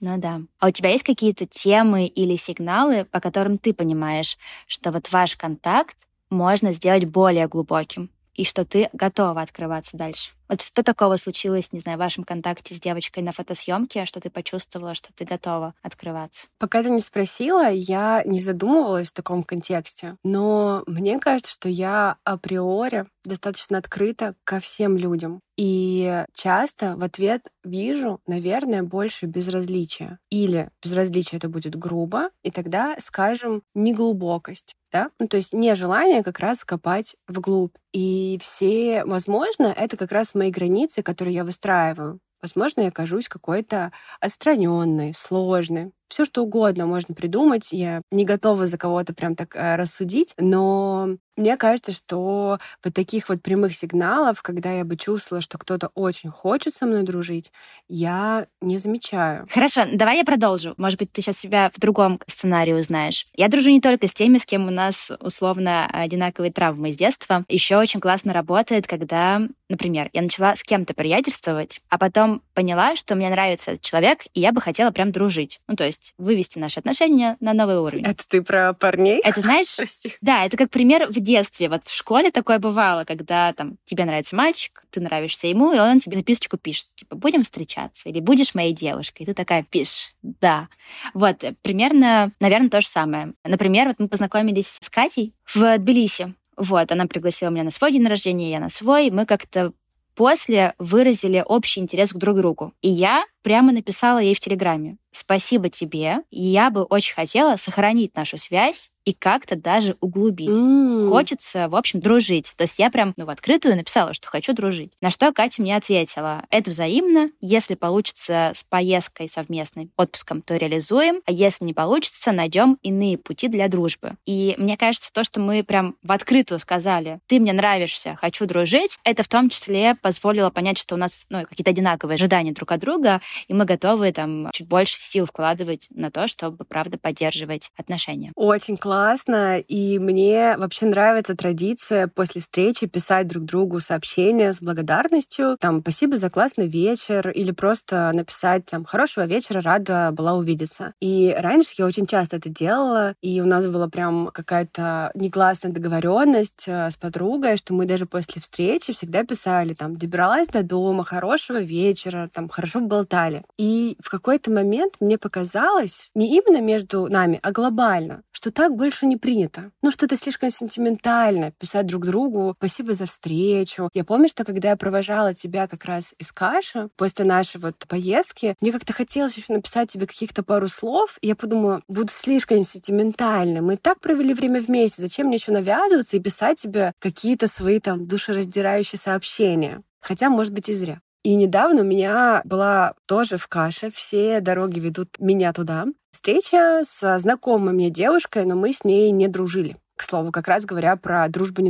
Ну 0.00 0.18
да. 0.18 0.40
А 0.58 0.68
у 0.68 0.70
тебя 0.70 0.90
есть 0.90 1.04
какие-то 1.04 1.46
темы 1.46 2.06
или 2.06 2.36
сигналы, 2.36 3.04
по 3.04 3.20
которым 3.20 3.58
ты 3.58 3.74
понимаешь, 3.74 4.38
что 4.66 4.92
вот 4.92 5.10
ваш 5.12 5.36
контакт 5.36 5.96
можно 6.30 6.72
сделать 6.72 7.04
более 7.04 7.48
глубоким, 7.48 8.10
и 8.40 8.44
что 8.44 8.64
ты 8.64 8.88
готова 8.94 9.42
открываться 9.42 9.98
дальше? 9.98 10.32
Вот 10.48 10.62
что 10.62 10.82
такого 10.82 11.16
случилось, 11.16 11.72
не 11.72 11.80
знаю, 11.80 11.98
в 11.98 12.00
вашем 12.00 12.24
контакте 12.24 12.74
с 12.74 12.80
девочкой 12.80 13.22
на 13.22 13.32
фотосъемке, 13.32 14.06
что 14.06 14.18
ты 14.18 14.30
почувствовала, 14.30 14.94
что 14.94 15.10
ты 15.14 15.26
готова 15.26 15.74
открываться? 15.82 16.46
Пока 16.58 16.82
ты 16.82 16.88
не 16.88 17.00
спросила, 17.00 17.70
я 17.70 18.22
не 18.24 18.40
задумывалась 18.40 19.08
в 19.08 19.12
таком 19.12 19.42
контексте. 19.42 20.16
Но 20.24 20.84
мне 20.86 21.18
кажется, 21.18 21.52
что 21.52 21.68
я 21.68 22.16
априори 22.24 23.04
достаточно 23.24 23.76
открыта 23.76 24.34
ко 24.44 24.58
всем 24.58 24.96
людям. 24.96 25.40
И 25.58 26.24
часто 26.32 26.96
в 26.96 27.02
ответ 27.02 27.42
вижу, 27.62 28.20
наверное, 28.26 28.82
больше 28.82 29.26
безразличия. 29.26 30.18
Или 30.30 30.70
безразличие 30.82 31.36
это 31.36 31.50
будет 31.50 31.76
грубо, 31.76 32.30
и 32.42 32.50
тогда 32.50 32.96
скажем 32.98 33.62
неглубокость 33.74 34.74
да? 34.92 35.10
Ну, 35.18 35.28
то 35.28 35.36
есть 35.36 35.52
нежелание 35.52 36.22
как 36.22 36.38
раз 36.38 36.64
копать 36.64 37.16
вглубь. 37.28 37.74
И 37.92 38.38
все, 38.42 39.04
возможно, 39.04 39.66
это 39.76 39.96
как 39.96 40.12
раз 40.12 40.34
мои 40.34 40.50
границы, 40.50 41.02
которые 41.02 41.34
я 41.34 41.44
выстраиваю. 41.44 42.20
Возможно, 42.42 42.82
я 42.82 42.90
кажусь 42.90 43.28
какой-то 43.28 43.92
отстраненной, 44.20 45.12
сложной 45.14 45.92
все 46.10 46.24
что 46.24 46.42
угодно 46.42 46.86
можно 46.86 47.14
придумать. 47.14 47.68
Я 47.70 48.02
не 48.10 48.24
готова 48.24 48.66
за 48.66 48.76
кого-то 48.76 49.14
прям 49.14 49.36
так 49.36 49.54
э, 49.54 49.76
рассудить, 49.76 50.34
но 50.38 51.16
мне 51.40 51.56
кажется, 51.56 51.92
что 51.92 52.58
вот 52.84 52.94
таких 52.94 53.30
вот 53.30 53.42
прямых 53.42 53.74
сигналов, 53.74 54.42
когда 54.42 54.72
я 54.72 54.84
бы 54.84 54.96
чувствовала, 54.96 55.40
что 55.40 55.56
кто-то 55.56 55.90
очень 55.94 56.28
хочет 56.28 56.74
со 56.74 56.84
мной 56.84 57.02
дружить, 57.02 57.50
я 57.88 58.46
не 58.60 58.76
замечаю. 58.76 59.46
Хорошо, 59.50 59.84
давай 59.90 60.18
я 60.18 60.24
продолжу. 60.24 60.74
Может 60.76 60.98
быть, 60.98 61.12
ты 61.12 61.22
сейчас 61.22 61.38
себя 61.38 61.70
в 61.74 61.80
другом 61.80 62.20
сценарии 62.26 62.74
узнаешь. 62.74 63.26
Я 63.34 63.48
дружу 63.48 63.70
не 63.70 63.80
только 63.80 64.06
с 64.06 64.12
теми, 64.12 64.36
с 64.36 64.44
кем 64.44 64.68
у 64.68 64.70
нас 64.70 65.10
условно 65.20 65.86
одинаковые 65.86 66.52
травмы 66.52 66.90
из 66.90 66.98
детства. 66.98 67.44
Еще 67.48 67.78
очень 67.78 68.00
классно 68.00 68.34
работает, 68.34 68.86
когда, 68.86 69.40
например, 69.70 70.10
я 70.12 70.20
начала 70.20 70.56
с 70.56 70.62
кем-то 70.62 70.92
приятельствовать, 70.92 71.80
а 71.88 71.96
потом 71.96 72.42
поняла, 72.52 72.96
что 72.96 73.14
мне 73.14 73.30
нравится 73.30 73.72
этот 73.72 73.82
человек, 73.82 74.26
и 74.34 74.40
я 74.40 74.52
бы 74.52 74.60
хотела 74.60 74.90
прям 74.90 75.10
дружить. 75.10 75.60
Ну, 75.68 75.76
то 75.76 75.84
есть 75.84 75.99
есть 76.00 76.14
вывести 76.18 76.58
наши 76.58 76.80
отношения 76.80 77.36
на 77.40 77.52
новый 77.52 77.78
уровень. 77.78 78.04
Это 78.04 78.24
ты 78.26 78.42
про 78.42 78.72
парней? 78.72 79.20
Это 79.22 79.40
знаешь? 79.40 79.74
Прости. 79.76 80.14
Да, 80.20 80.44
это 80.44 80.56
как 80.56 80.70
пример 80.70 81.06
в 81.08 81.20
детстве. 81.20 81.68
Вот 81.68 81.84
в 81.84 81.94
школе 81.94 82.30
такое 82.30 82.58
бывало, 82.58 83.04
когда 83.04 83.52
там 83.52 83.76
тебе 83.84 84.04
нравится 84.04 84.34
мальчик, 84.34 84.82
ты 84.90 85.00
нравишься 85.00 85.46
ему, 85.46 85.72
и 85.72 85.78
он 85.78 86.00
тебе 86.00 86.16
записочку 86.16 86.56
пишет, 86.56 86.86
типа, 86.94 87.16
будем 87.16 87.42
встречаться, 87.44 88.08
или 88.08 88.20
будешь 88.20 88.54
моей 88.54 88.72
девушкой. 88.72 89.22
И 89.22 89.26
ты 89.26 89.34
такая 89.34 89.62
пишешь, 89.62 90.14
да. 90.22 90.68
Вот, 91.14 91.44
примерно, 91.62 92.32
наверное, 92.40 92.70
то 92.70 92.80
же 92.80 92.88
самое. 92.88 93.34
Например, 93.44 93.88
вот 93.88 93.96
мы 93.98 94.08
познакомились 94.08 94.78
с 94.80 94.88
Катей 94.88 95.34
в 95.44 95.78
Тбилиси. 95.78 96.34
Вот, 96.56 96.92
она 96.92 97.06
пригласила 97.06 97.50
меня 97.50 97.64
на 97.64 97.70
свой 97.70 97.92
день 97.92 98.06
рождения, 98.06 98.50
я 98.50 98.60
на 98.60 98.70
свой. 98.70 99.10
Мы 99.10 99.24
как-то 99.24 99.72
после 100.14 100.74
выразили 100.78 101.42
общий 101.46 101.80
интерес 101.80 102.12
к 102.12 102.16
друг 102.16 102.36
другу. 102.36 102.74
И 102.82 102.90
я 102.90 103.24
прямо 103.42 103.72
написала 103.72 104.18
ей 104.18 104.34
в 104.34 104.40
Телеграме. 104.40 104.96
Спасибо 105.12 105.68
тебе. 105.68 106.18
Я 106.30 106.70
бы 106.70 106.84
очень 106.84 107.14
хотела 107.14 107.56
сохранить 107.56 108.14
нашу 108.14 108.38
связь 108.38 108.90
и 109.04 109.12
как-то 109.12 109.56
даже 109.56 109.96
углубить. 110.00 110.50
Mm. 110.50 111.08
Хочется, 111.08 111.68
в 111.68 111.74
общем, 111.74 112.00
дружить. 112.00 112.52
То 112.56 112.62
есть 112.62 112.78
я 112.78 112.90
прям 112.90 113.14
ну, 113.16 113.24
в 113.24 113.30
открытую 113.30 113.76
написала, 113.76 114.12
что 114.12 114.28
хочу 114.28 114.52
дружить. 114.52 114.92
На 115.00 115.10
что 115.10 115.32
Катя 115.32 115.62
мне 115.62 115.74
ответила, 115.74 116.44
это 116.50 116.70
взаимно. 116.70 117.30
Если 117.40 117.74
получится 117.74 118.52
с 118.54 118.62
поездкой 118.62 119.30
совместной, 119.30 119.90
отпуском, 119.96 120.42
то 120.42 120.56
реализуем. 120.56 121.22
А 121.26 121.32
если 121.32 121.64
не 121.64 121.72
получится, 121.72 122.32
найдем 122.32 122.78
иные 122.82 123.16
пути 123.18 123.48
для 123.48 123.68
дружбы. 123.68 124.16
И 124.26 124.54
мне 124.58 124.76
кажется, 124.76 125.10
то, 125.12 125.24
что 125.24 125.40
мы 125.40 125.64
прям 125.64 125.96
в 126.02 126.12
открытую 126.12 126.58
сказали, 126.58 127.20
ты 127.26 127.40
мне 127.40 127.52
нравишься, 127.52 128.16
хочу 128.20 128.46
дружить, 128.46 128.98
это 129.04 129.22
в 129.22 129.28
том 129.28 129.48
числе 129.48 129.94
позволило 129.94 130.50
понять, 130.50 130.78
что 130.78 130.94
у 130.94 130.98
нас 130.98 131.26
ну, 131.30 131.44
какие-то 131.46 131.70
одинаковые 131.70 132.14
ожидания 132.14 132.52
друг 132.52 132.70
от 132.72 132.80
друга, 132.80 133.20
и 133.48 133.54
мы 133.54 133.64
готовы 133.64 134.12
там 134.12 134.48
чуть 134.52 134.68
больше 134.68 134.96
сил 134.98 135.26
вкладывать 135.26 135.88
на 135.90 136.10
то, 136.10 136.28
чтобы, 136.28 136.64
правда, 136.64 136.98
поддерживать 136.98 137.70
отношения. 137.76 138.32
Очень 138.36 138.76
классно, 138.76 139.58
и 139.58 139.98
мне 139.98 140.56
вообще 140.56 140.86
нравится 140.86 141.36
традиция 141.36 142.08
после 142.08 142.40
встречи 142.40 142.86
писать 142.86 143.28
друг 143.28 143.44
другу 143.44 143.80
сообщения 143.80 144.52
с 144.52 144.60
благодарностью, 144.60 145.56
там, 145.60 145.80
спасибо 145.80 146.16
за 146.16 146.30
классный 146.30 146.68
вечер, 146.68 147.30
или 147.30 147.50
просто 147.50 148.10
написать, 148.12 148.66
там, 148.66 148.84
хорошего 148.84 149.24
вечера, 149.26 149.62
рада 149.62 150.10
была 150.12 150.34
увидеться. 150.34 150.94
И 151.00 151.34
раньше 151.36 151.74
я 151.78 151.86
очень 151.86 152.06
часто 152.06 152.36
это 152.36 152.48
делала, 152.48 153.14
и 153.20 153.40
у 153.40 153.46
нас 153.46 153.66
была 153.66 153.88
прям 153.88 154.30
какая-то 154.32 155.10
негласная 155.14 155.72
договоренность 155.72 156.64
э, 156.66 156.90
с 156.90 156.96
подругой, 156.96 157.56
что 157.56 157.74
мы 157.74 157.86
даже 157.86 158.06
после 158.06 158.40
встречи 158.40 158.92
всегда 158.92 159.24
писали, 159.24 159.74
там, 159.74 159.96
добиралась 159.96 160.48
до 160.48 160.62
дома, 160.62 161.04
хорошего 161.04 161.60
вечера, 161.60 162.28
там, 162.32 162.48
хорошо 162.48 162.80
болтали, 162.80 163.19
далее. 163.20 163.44
И 163.58 163.96
в 164.00 164.08
какой-то 164.08 164.50
момент 164.50 164.94
мне 165.00 165.18
показалось, 165.18 166.10
не 166.14 166.36
именно 166.36 166.60
между 166.60 167.06
нами, 167.08 167.38
а 167.42 167.52
глобально, 167.52 168.22
что 168.32 168.50
так 168.50 168.74
больше 168.74 169.06
не 169.06 169.16
принято. 169.16 169.70
Ну, 169.82 169.90
что 169.90 170.06
это 170.06 170.16
слишком 170.16 170.50
сентиментально, 170.50 171.52
писать 171.52 171.86
друг 171.86 172.06
другу 172.06 172.54
«спасибо 172.58 172.94
за 172.94 173.06
встречу». 173.06 173.90
Я 173.94 174.04
помню, 174.04 174.28
что 174.28 174.44
когда 174.44 174.70
я 174.70 174.76
провожала 174.76 175.34
тебя 175.34 175.66
как 175.66 175.84
раз 175.84 176.14
из 176.18 176.32
Каши, 176.32 176.88
после 176.96 177.24
нашей 177.24 177.60
вот 177.60 177.76
поездки, 177.88 178.56
мне 178.60 178.72
как-то 178.72 178.92
хотелось 178.92 179.36
еще 179.36 179.52
написать 179.52 179.90
тебе 179.90 180.06
каких-то 180.06 180.42
пару 180.42 180.68
слов, 180.68 181.18
и 181.20 181.28
я 181.28 181.36
подумала, 181.36 181.82
буду 181.88 182.10
слишком 182.12 182.62
сентиментальной. 182.62 183.60
Мы 183.60 183.76
так 183.76 184.00
провели 184.00 184.34
время 184.34 184.60
вместе, 184.60 185.02
зачем 185.02 185.26
мне 185.26 185.36
еще 185.36 185.52
навязываться 185.52 186.16
и 186.16 186.20
писать 186.20 186.60
тебе 186.60 186.92
какие-то 186.98 187.46
свои 187.46 187.80
там 187.80 188.06
душераздирающие 188.06 188.98
сообщения? 188.98 189.82
Хотя, 190.00 190.30
может 190.30 190.52
быть, 190.52 190.68
и 190.68 190.74
зря. 190.74 191.00
И 191.22 191.34
недавно 191.34 191.82
у 191.82 191.84
меня 191.84 192.40
была 192.44 192.94
тоже 193.06 193.36
в 193.36 193.46
каше, 193.46 193.90
все 193.90 194.40
дороги 194.40 194.80
ведут 194.80 195.18
меня 195.18 195.52
туда. 195.52 195.86
Встреча 196.10 196.80
с 196.82 197.18
знакомой 197.18 197.74
мне 197.74 197.90
девушкой, 197.90 198.46
но 198.46 198.56
мы 198.56 198.72
с 198.72 198.84
ней 198.84 199.10
не 199.10 199.28
дружили 199.28 199.76
к 200.00 200.02
слову, 200.02 200.32
как 200.32 200.48
раз 200.48 200.64
говоря 200.64 200.96
про 200.96 201.28
дружбу. 201.28 201.62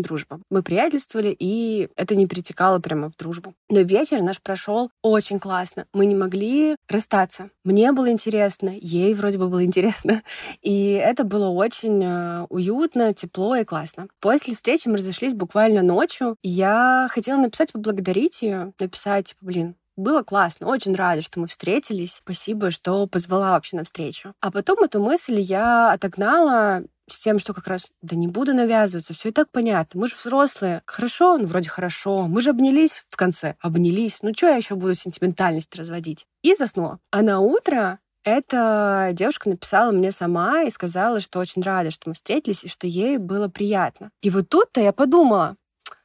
Мы 0.50 0.62
приятельствовали, 0.62 1.34
и 1.36 1.88
это 1.96 2.14
не 2.14 2.28
перетекало 2.28 2.78
прямо 2.78 3.10
в 3.10 3.16
дружбу. 3.16 3.54
Но 3.68 3.80
вечер 3.80 4.22
наш 4.22 4.40
прошел 4.40 4.90
очень 5.02 5.40
классно. 5.40 5.86
Мы 5.92 6.06
не 6.06 6.14
могли 6.14 6.76
расстаться. 6.88 7.50
Мне 7.64 7.90
было 7.90 8.08
интересно, 8.08 8.70
ей 8.80 9.14
вроде 9.14 9.36
бы 9.36 9.48
было 9.48 9.64
интересно. 9.64 10.22
И 10.62 10.92
это 10.92 11.24
было 11.24 11.48
очень 11.48 12.00
э, 12.04 12.46
уютно, 12.50 13.12
тепло 13.14 13.56
и 13.56 13.64
классно. 13.64 14.06
После 14.20 14.54
встречи 14.54 14.86
мы 14.86 14.98
разошлись 14.98 15.34
буквально 15.34 15.82
ночью. 15.82 16.36
Я 16.42 17.08
хотела 17.10 17.40
написать, 17.40 17.72
поблагодарить 17.72 18.42
ее, 18.42 18.72
написать, 18.78 19.30
типа, 19.30 19.44
блин, 19.44 19.74
было 19.96 20.22
классно, 20.22 20.68
очень 20.68 20.94
рада, 20.94 21.22
что 21.22 21.40
мы 21.40 21.46
встретились. 21.46 22.16
Спасибо, 22.16 22.70
что 22.70 23.06
позвала 23.06 23.50
вообще 23.50 23.76
на 23.76 23.84
встречу. 23.84 24.34
А 24.40 24.50
потом 24.50 24.82
эту 24.84 25.02
мысль 25.02 25.40
я 25.40 25.92
отогнала 25.92 26.82
с 27.12 27.18
тем, 27.18 27.38
что 27.38 27.54
как 27.54 27.66
раз, 27.66 27.88
да 28.02 28.16
не 28.16 28.28
буду 28.28 28.54
навязываться, 28.54 29.14
все 29.14 29.28
и 29.28 29.32
так 29.32 29.50
понятно. 29.50 30.00
Мы 30.00 30.08
же 30.08 30.16
взрослые. 30.16 30.82
Хорошо, 30.86 31.38
ну 31.38 31.46
вроде 31.46 31.68
хорошо. 31.68 32.22
Мы 32.28 32.40
же 32.40 32.50
обнялись 32.50 33.04
в 33.08 33.16
конце. 33.16 33.56
Обнялись. 33.60 34.18
Ну 34.22 34.32
что 34.34 34.46
я 34.46 34.56
еще 34.56 34.74
буду 34.74 34.94
сентиментальность 34.94 35.74
разводить? 35.76 36.26
И 36.42 36.54
заснула. 36.54 36.98
А 37.10 37.22
на 37.22 37.40
утро 37.40 37.98
эта 38.24 39.10
девушка 39.12 39.48
написала 39.48 39.92
мне 39.92 40.12
сама 40.12 40.62
и 40.62 40.70
сказала, 40.70 41.20
что 41.20 41.38
очень 41.38 41.62
рада, 41.62 41.90
что 41.90 42.10
мы 42.10 42.14
встретились, 42.14 42.64
и 42.64 42.68
что 42.68 42.86
ей 42.86 43.16
было 43.18 43.48
приятно. 43.48 44.10
И 44.22 44.30
вот 44.30 44.48
тут-то 44.48 44.80
я 44.80 44.92
подумала, 44.92 45.56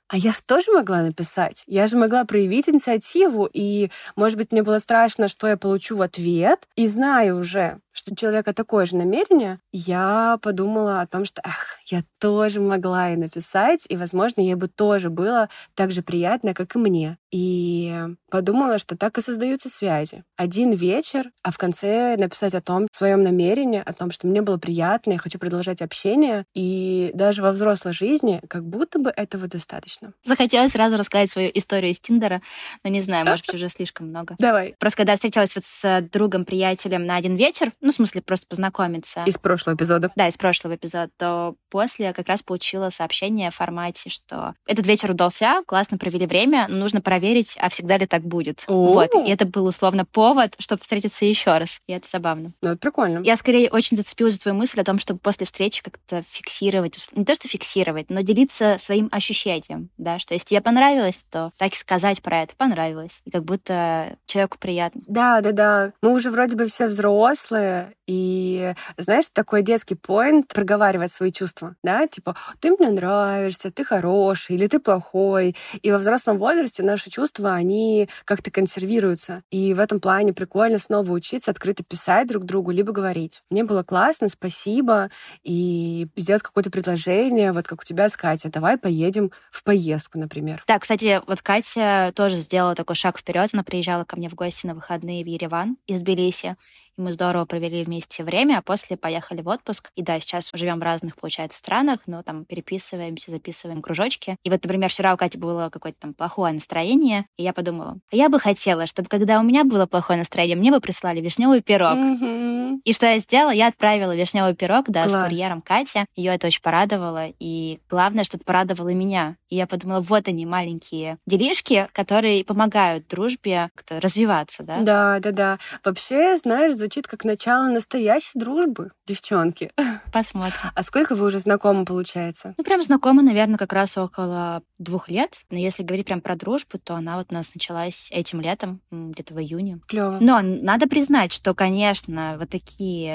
а 0.07 0.17
я 0.17 0.31
же 0.31 0.39
тоже 0.45 0.71
могла 0.71 1.01
написать. 1.01 1.63
Я 1.65 1.87
же 1.87 1.97
могла 1.97 2.25
проявить 2.25 2.69
инициативу, 2.69 3.49
и, 3.51 3.89
может 4.15 4.37
быть, 4.37 4.51
мне 4.51 4.61
было 4.61 4.79
страшно, 4.79 5.27
что 5.27 5.47
я 5.47 5.57
получу 5.57 5.97
в 5.97 6.01
ответ. 6.01 6.67
И 6.75 6.87
знаю 6.87 7.39
уже, 7.39 7.79
что 7.95 8.11
у 8.11 8.15
человека 8.15 8.53
такое 8.53 8.85
же 8.85 8.97
намерение, 8.97 9.59
я 9.71 10.37
подумала 10.41 10.99
о 10.99 11.07
том, 11.07 11.23
что 11.23 11.41
эх, 11.45 11.77
я 11.87 12.03
тоже 12.19 12.59
могла 12.59 13.13
и 13.13 13.15
написать, 13.15 13.85
и, 13.87 13.95
возможно, 13.95 14.41
ей 14.41 14.55
бы 14.55 14.67
тоже 14.67 15.09
было 15.09 15.49
так 15.75 15.91
же 15.91 16.01
приятно, 16.01 16.53
как 16.53 16.75
и 16.75 16.79
мне. 16.79 17.17
И 17.31 17.93
подумала, 18.29 18.79
что 18.79 18.97
так 18.97 19.17
и 19.17 19.21
создаются 19.21 19.69
связи. 19.69 20.23
Один 20.35 20.71
вечер, 20.71 21.31
а 21.41 21.51
в 21.51 21.57
конце 21.57 22.17
написать 22.17 22.53
о 22.53 22.61
том, 22.61 22.87
своем 22.91 23.23
намерении, 23.23 23.81
о 23.85 23.93
том, 23.93 24.11
что 24.11 24.27
мне 24.27 24.41
было 24.41 24.57
приятно, 24.57 25.13
я 25.13 25.17
хочу 25.17 25.39
продолжать 25.39 25.81
общение. 25.81 26.45
И 26.53 27.11
даже 27.13 27.41
во 27.41 27.51
взрослой 27.51 27.93
жизни 27.93 28.41
как 28.49 28.65
будто 28.65 28.99
бы 28.99 29.09
этого 29.15 29.47
достаточно. 29.47 30.13
Захотелось 30.23 30.73
сразу 30.73 30.97
рассказать 30.97 31.31
свою 31.31 31.49
историю 31.53 31.91
из 31.91 31.99
Тиндера, 31.99 32.41
но 32.83 32.89
не 32.89 33.01
знаю, 33.01 33.25
может 33.25 33.45
быть, 33.45 33.55
уже 33.55 33.69
слишком 33.69 34.07
много. 34.07 34.35
Давай. 34.37 34.75
Просто 34.79 34.97
когда 34.97 35.15
встречалась 35.15 35.55
вот 35.55 35.63
с 35.63 36.01
другом-приятелем 36.11 37.05
на 37.05 37.15
один 37.15 37.37
вечер, 37.37 37.71
ну, 37.85 37.91
в 37.91 37.95
смысле, 37.95 38.21
просто 38.21 38.47
познакомиться. 38.47 39.23
Из 39.25 39.37
прошлого 39.37 39.75
эпизода. 39.75 40.11
Да, 40.15 40.27
из 40.27 40.37
прошлого 40.37 40.75
эпизода. 40.75 41.11
То 41.17 41.55
после 41.69 42.13
как 42.13 42.27
раз 42.27 42.41
получила 42.41 42.89
сообщение 42.89 43.51
в 43.51 43.55
формате, 43.55 44.09
что 44.09 44.55
этот 44.65 44.87
вечер 44.87 45.11
удался, 45.11 45.61
классно 45.67 45.99
провели 45.99 46.25
время, 46.25 46.65
но 46.67 46.77
нужно 46.77 46.99
проверить, 46.99 47.55
а 47.59 47.69
всегда 47.69 47.97
ли 47.97 48.07
так 48.07 48.23
будет. 48.23 48.63
О-о-о. 48.67 49.07
Вот. 49.11 49.27
И 49.27 49.29
это 49.29 49.45
был 49.45 49.67
условно 49.67 50.03
повод, 50.03 50.55
чтобы 50.57 50.81
встретиться 50.81 51.25
еще 51.25 51.57
раз. 51.57 51.79
И 51.85 51.93
это 51.93 52.07
забавно. 52.09 52.53
Ну, 52.61 52.69
это 52.69 52.77
прикольно. 52.77 53.19
Я 53.23 53.35
скорее 53.35 53.69
очень 53.69 53.97
зацепилась 53.97 54.33
за 54.33 54.41
твою 54.41 54.57
мысль 54.57 54.81
о 54.81 54.83
том, 54.83 54.97
чтобы 54.97 55.19
после 55.19 55.45
встречи 55.45 55.83
как-то 55.83 56.23
фиксировать, 56.27 57.09
не 57.13 57.23
то 57.23 57.35
что 57.35 57.47
фиксировать, 57.47 58.09
но 58.09 58.21
делиться 58.21 58.77
своим 58.79 59.09
ощущением, 59.11 59.89
да, 59.97 60.17
что 60.17 60.33
если 60.33 60.47
тебе 60.47 60.61
понравилось, 60.61 61.23
то 61.29 61.51
так 61.57 61.73
и 61.73 61.77
сказать 61.77 62.23
про 62.23 62.41
это 62.41 62.55
понравилось. 62.55 63.21
И 63.25 63.29
как 63.29 63.43
будто 63.43 64.17
человеку 64.25 64.57
приятно. 64.57 65.01
Да, 65.05 65.41
да, 65.41 65.51
да. 65.51 65.93
Мы 66.01 66.13
уже 66.13 66.31
вроде 66.31 66.55
бы 66.55 66.65
все 66.67 66.87
взрослые, 66.87 67.74
и, 68.07 68.73
знаешь, 68.97 69.25
такой 69.33 69.61
детский 69.61 69.95
поинт 69.95 70.47
проговаривать 70.47 71.11
свои 71.11 71.31
чувства, 71.31 71.75
да, 71.83 72.07
типа, 72.07 72.35
ты 72.59 72.71
мне 72.71 72.89
нравишься, 72.89 73.71
ты 73.71 73.83
хороший 73.83 74.55
или 74.55 74.67
ты 74.67 74.79
плохой. 74.79 75.55
И 75.81 75.91
во 75.91 75.97
взрослом 75.97 76.37
возрасте 76.37 76.83
наши 76.83 77.09
чувства, 77.09 77.53
они 77.53 78.09
как-то 78.25 78.51
консервируются. 78.51 79.43
И 79.49 79.73
в 79.73 79.79
этом 79.79 79.99
плане 79.99 80.33
прикольно 80.33 80.79
снова 80.79 81.11
учиться 81.11 81.51
открыто 81.51 81.83
писать 81.83 82.27
друг 82.27 82.45
другу, 82.45 82.71
либо 82.71 82.91
говорить. 82.91 83.41
Мне 83.49 83.63
было 83.63 83.83
классно, 83.83 84.29
спасибо, 84.29 85.09
и 85.43 86.07
сделать 86.15 86.43
какое-то 86.43 86.71
предложение, 86.71 87.51
вот 87.51 87.67
как 87.67 87.81
у 87.81 87.83
тебя 87.83 88.09
с 88.09 88.15
Катей, 88.15 88.49
давай 88.49 88.77
поедем 88.77 89.31
в 89.51 89.63
поездку, 89.63 90.19
например. 90.19 90.63
Да, 90.67 90.79
кстати, 90.79 91.21
вот 91.27 91.41
Катя 91.41 92.11
тоже 92.15 92.35
сделала 92.37 92.75
такой 92.75 92.95
шаг 92.95 93.17
вперед. 93.17 93.49
Она 93.53 93.63
приезжала 93.63 94.03
ко 94.03 94.15
мне 94.15 94.29
в 94.29 94.35
гости 94.35 94.67
на 94.67 94.75
выходные 94.75 95.23
в 95.23 95.27
Ереван 95.27 95.77
из 95.87 96.01
Тбилиси 96.01 96.55
и 96.97 97.01
мы 97.01 97.13
здорово 97.13 97.45
провели 97.45 97.83
вместе 97.83 98.23
время, 98.23 98.57
а 98.57 98.61
после 98.61 98.97
поехали 98.97 99.41
в 99.41 99.47
отпуск. 99.47 99.89
И 99.95 100.01
да, 100.01 100.19
сейчас 100.19 100.49
живем 100.53 100.79
в 100.79 100.83
разных, 100.83 101.15
получается, 101.15 101.57
странах, 101.57 102.01
но 102.07 102.23
там 102.23 102.45
переписываемся, 102.45 103.31
записываем 103.31 103.81
кружочки. 103.81 104.37
И 104.43 104.49
вот, 104.49 104.63
например, 104.63 104.89
вчера 104.89 105.13
у 105.13 105.17
Кати 105.17 105.37
было 105.37 105.69
какое-то 105.69 105.99
там 105.99 106.13
плохое 106.13 106.53
настроение, 106.53 107.25
и 107.37 107.43
я 107.43 107.53
подумала, 107.53 107.97
«А 108.11 108.15
я 108.15 108.29
бы 108.29 108.39
хотела, 108.39 108.85
чтобы 108.85 109.09
когда 109.09 109.39
у 109.39 109.43
меня 109.43 109.63
было 109.63 109.85
плохое 109.85 110.19
настроение, 110.19 110.55
мне 110.55 110.71
бы 110.71 110.79
прислали 110.79 111.21
вишневый 111.21 111.61
пирог. 111.61 111.97
Mm-hmm. 111.97 112.44
И 112.83 112.93
что 112.93 113.05
я 113.07 113.17
сделала? 113.19 113.51
Я 113.51 113.67
отправила 113.67 114.15
вишневый 114.15 114.55
пирог, 114.55 114.85
да, 114.89 115.03
Класс. 115.03 115.13
с 115.13 115.23
курьером 115.29 115.61
Катя. 115.61 116.05
Ее 116.15 116.33
это 116.33 116.47
очень 116.47 116.61
порадовало. 116.61 117.27
И 117.39 117.79
главное, 117.89 118.23
что 118.23 118.37
это 118.37 118.45
порадовало 118.45 118.89
меня. 118.89 119.35
И 119.49 119.55
я 119.55 119.67
подумала, 119.67 120.01
вот 120.01 120.27
они, 120.27 120.45
маленькие 120.45 121.17
делишки, 121.25 121.87
которые 121.93 122.43
помогают 122.43 123.07
дружбе 123.07 123.69
развиваться, 123.89 124.63
да? 124.63 124.79
Да, 124.79 125.19
да, 125.19 125.31
да. 125.31 125.59
Вообще, 125.83 126.37
знаешь, 126.37 126.73
звучит 126.73 127.07
как 127.07 127.23
начало 127.23 127.67
настоящей 127.67 128.37
дружбы, 128.39 128.91
девчонки. 129.07 129.71
Посмотрим. 130.13 130.55
А 130.73 130.83
сколько 130.83 131.15
вы 131.15 131.27
уже 131.27 131.39
знакомы, 131.39 131.85
получается? 131.85 132.53
Ну, 132.57 132.63
прям 132.63 132.81
знакомы, 132.81 133.21
наверное, 133.21 133.57
как 133.57 133.73
раз 133.73 133.97
около 133.97 134.61
двух 134.77 135.09
лет. 135.09 135.39
Но 135.49 135.57
если 135.57 135.83
говорить 135.83 136.07
прям 136.07 136.21
про 136.21 136.35
дружбу, 136.35 136.79
то 136.79 136.95
она 136.95 137.17
вот 137.17 137.27
у 137.29 137.33
нас 137.33 137.53
началась 137.53 138.09
этим 138.11 138.41
летом, 138.41 138.81
где-то 138.91 139.33
в 139.33 139.39
июне. 139.39 139.79
Клево. 139.87 140.17
Но 140.19 140.41
надо 140.41 140.87
признать, 140.87 141.31
что, 141.31 141.53
конечно, 141.53 142.35
вот 142.39 142.49
такие 142.49 142.64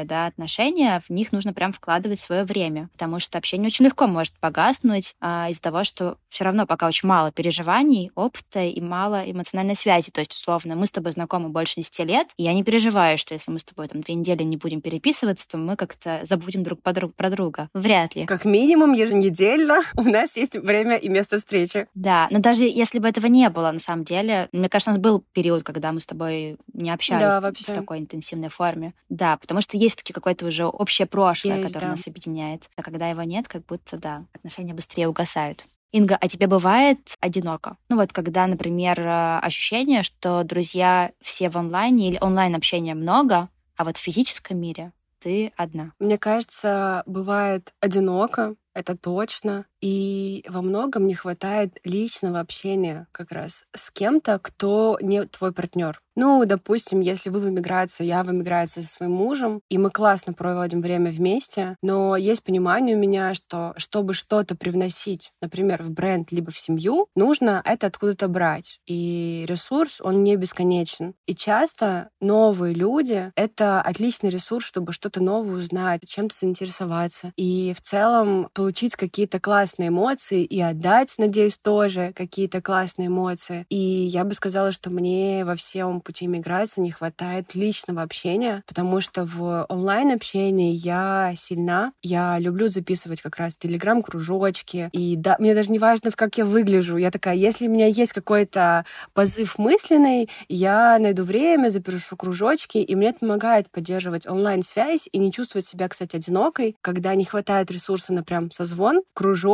да, 0.05 0.27
отношения, 0.27 1.01
в 1.07 1.11
них 1.11 1.33
нужно 1.33 1.53
прям 1.53 1.73
вкладывать 1.73 2.21
свое 2.21 2.45
время, 2.45 2.89
потому 2.93 3.21
что 3.21 3.39
общение 3.39 3.67
очень 3.67 3.85
легко 3.85 4.07
может 4.07 4.35
погаснуть 4.41 5.15
а, 5.21 5.49
из-за 5.51 5.61
того, 5.61 5.85
что 5.85 6.17
все 6.29 6.45
равно 6.45 6.67
пока 6.67 6.87
очень 6.87 7.09
мало 7.09 7.33
переживаний, 7.33 8.11
опыта 8.15 8.63
и 8.63 8.81
мало 8.81 9.23
эмоциональной 9.31 9.75
связи. 9.75 10.11
То 10.11 10.21
есть, 10.21 10.33
условно, 10.33 10.77
мы 10.77 10.87
с 10.87 10.91
тобой 10.91 11.13
знакомы 11.13 11.49
больше 11.49 11.77
10 11.77 11.99
лет, 12.01 12.29
и 12.37 12.45
я 12.45 12.53
не 12.53 12.65
переживаю, 12.65 13.19
что 13.19 13.35
если 13.35 13.51
мы 13.51 13.59
с 13.59 13.65
тобой 13.65 13.89
там 13.89 14.03
две 14.03 14.15
недели 14.15 14.43
не 14.43 14.57
будем 14.57 14.81
переписываться, 14.81 15.49
то 15.49 15.59
мы 15.59 15.77
как-то 15.77 16.21
забудем 16.25 16.63
друг 16.63 16.81
про 16.83 16.93
друга. 17.31 17.69
Вряд 17.75 18.17
ли. 18.17 18.27
Как 18.27 18.45
минимум 18.45 18.93
еженедельно 18.93 19.81
у 19.97 20.03
нас 20.03 20.37
есть 20.37 20.57
время 20.57 20.97
и 20.97 21.09
место 21.09 21.39
встречи. 21.39 21.87
Да, 21.95 22.29
но 22.31 22.39
даже 22.39 22.65
если 22.65 22.99
бы 22.99 23.09
этого 23.09 23.27
не 23.27 23.49
было, 23.51 23.71
на 23.71 23.81
самом 23.81 24.05
деле, 24.05 24.49
мне 24.53 24.69
кажется, 24.69 24.91
у 24.91 24.95
нас 24.95 25.03
был 25.03 25.25
период, 25.33 25.63
когда 25.63 25.93
мы 25.93 26.01
с 26.01 26.07
тобой 26.07 26.57
не 26.73 26.91
общались 26.91 27.23
Да, 27.23 27.41
в 27.41 27.43
вообще. 27.43 27.73
такой 27.73 27.99
интенсивной 27.99 28.49
форме. 28.49 28.95
Да, 29.09 29.37
потому 29.41 29.61
что 29.61 29.77
есть 29.77 29.97
таки 29.97 30.13
какое-то 30.13 30.47
уже 30.47 30.67
общее 30.67 31.07
прошлое, 31.07 31.59
Есть, 31.59 31.69
которое 31.69 31.87
да. 31.87 31.93
нас 31.93 32.07
объединяет. 32.07 32.69
А 32.77 32.83
когда 32.83 33.09
его 33.09 33.23
нет, 33.23 33.49
как 33.49 33.65
будто, 33.67 33.97
да, 33.97 34.25
отношения 34.33 34.75
быстрее 34.75 35.09
угасают. 35.09 35.65
Инга, 35.93 36.17
а 36.21 36.29
тебе 36.29 36.47
бывает 36.47 37.17
одиноко? 37.21 37.77
Ну 37.89 37.97
вот, 37.97 38.13
когда, 38.13 38.47
например, 38.47 39.01
э, 39.01 39.39
ощущение, 39.39 40.05
что 40.05 40.45
друзья 40.45 41.11
все 41.21 41.51
в 41.51 41.57
онлайне 41.57 42.11
или 42.11 42.19
онлайн-общения 42.21 42.95
много, 42.95 43.49
а 43.77 43.85
вот 43.85 43.97
в 43.97 44.01
физическом 44.01 44.59
мире 44.59 44.93
ты 45.19 45.53
одна. 45.57 45.93
Мне 45.99 46.17
кажется, 46.17 47.03
бывает 47.07 47.73
одиноко, 47.81 48.55
это 48.73 48.97
точно. 48.97 49.67
И 49.81 50.45
во 50.49 50.63
многом 50.63 51.07
не 51.07 51.15
хватает 51.15 51.79
личного 51.85 52.41
общения 52.41 53.07
как 53.13 53.33
раз 53.33 53.65
с 53.75 53.91
кем-то, 53.91 54.39
кто 54.39 54.99
не 55.01 55.25
твой 55.25 55.53
партнер. 55.53 56.01
Ну, 56.17 56.45
допустим, 56.45 57.01
если 57.01 57.31
вы 57.31 57.41
в 57.41 57.49
эмиграции, 57.49 58.05
я 58.05 58.23
в 58.23 58.31
эмиграции 58.31 58.83
со 58.83 58.93
своим 58.93 59.13
мужем, 59.13 59.63
и 59.71 59.79
мы 59.79 59.91
классно 59.91 60.35
проводим 60.35 60.83
время 60.83 61.11
вместе, 61.11 61.77
но 61.83 62.15
есть 62.17 62.43
понимание 62.43 62.95
у 62.97 62.99
меня, 62.99 63.33
что 63.33 63.73
чтобы 63.77 64.13
что-то 64.13 64.55
привносить, 64.55 65.33
например, 65.41 65.83
в 65.83 65.91
бренд 65.91 66.31
либо 66.31 66.51
в 66.51 66.59
семью, 66.59 67.07
нужно 67.15 67.63
это 67.65 67.87
откуда-то 67.87 68.29
брать. 68.29 68.81
И 68.87 69.45
ресурс, 69.49 70.01
он 70.03 70.23
не 70.23 70.37
бесконечен. 70.37 71.15
И 71.27 71.35
часто 71.35 72.11
новые 72.21 72.75
люди— 72.75 73.33
это 73.37 73.81
отличный 73.81 74.31
ресурс, 74.31 74.67
чтобы 74.67 74.93
что-то 74.93 75.23
новое 75.23 75.57
узнать, 75.57 76.03
чем-то 76.07 76.37
заинтересоваться. 76.39 77.33
И 77.37 77.73
в 77.75 77.81
целом 77.81 78.49
получить 78.53 78.97
какие-то 78.97 79.41
классные 79.41 79.70
эмоции 79.79 80.45
и 80.45 80.61
отдать, 80.61 81.15
надеюсь, 81.19 81.59
тоже 81.63 82.13
какие-то 82.15 82.61
классные 82.61 83.09
эмоции. 83.09 83.67
И 83.69 83.77
я 83.77 84.25
бы 84.25 84.35
сказала, 84.35 84.73
что 84.73 84.91
мне 84.91 85.45
во 85.45 85.57
всем 85.57 86.01
пути 86.01 86.27
миграции 86.27 86.81
не 86.81 86.91
хватает 86.91 87.55
личного 87.55 88.03
общения, 88.03 88.63
потому 88.67 89.01
что 89.01 89.25
в 89.25 89.67
онлайн-общении 89.69 90.73
я 90.73 91.33
сильна. 91.37 91.93
Я 92.03 92.39
люблю 92.39 92.69
записывать 92.69 93.21
как 93.21 93.37
раз 93.37 93.57
телеграм-кружочки. 93.57 94.91
И 94.93 95.17
да, 95.17 95.37
мне 95.39 95.55
даже 95.55 95.71
не 95.71 95.79
важно, 95.79 96.11
как 96.11 96.39
я 96.39 96.45
выгляжу. 96.45 96.97
Я 96.97 97.11
такая, 97.11 97.37
если 97.37 97.69
у 97.69 97.71
меня 97.71 97.87
есть 97.87 98.13
какой-то 98.13 98.85
позыв 99.15 99.59
мысленный, 99.59 100.29
я 100.49 100.99
найду 100.99 101.25
время, 101.25 101.69
запишу 101.69 102.17
кружочки, 102.17 102.79
и 102.79 102.95
мне 102.95 103.11
это 103.11 103.21
помогает 103.21 103.71
поддерживать 103.71 104.27
онлайн-связь 104.27 105.09
и 105.11 105.19
не 105.19 105.33
чувствовать 105.33 105.67
себя, 105.67 105.89
кстати, 105.89 106.17
одинокой, 106.17 106.77
когда 106.81 107.15
не 107.15 107.25
хватает 107.25 107.71
ресурса 107.71 108.13
на 108.13 108.23
прям 108.23 108.51
созвон. 108.51 109.03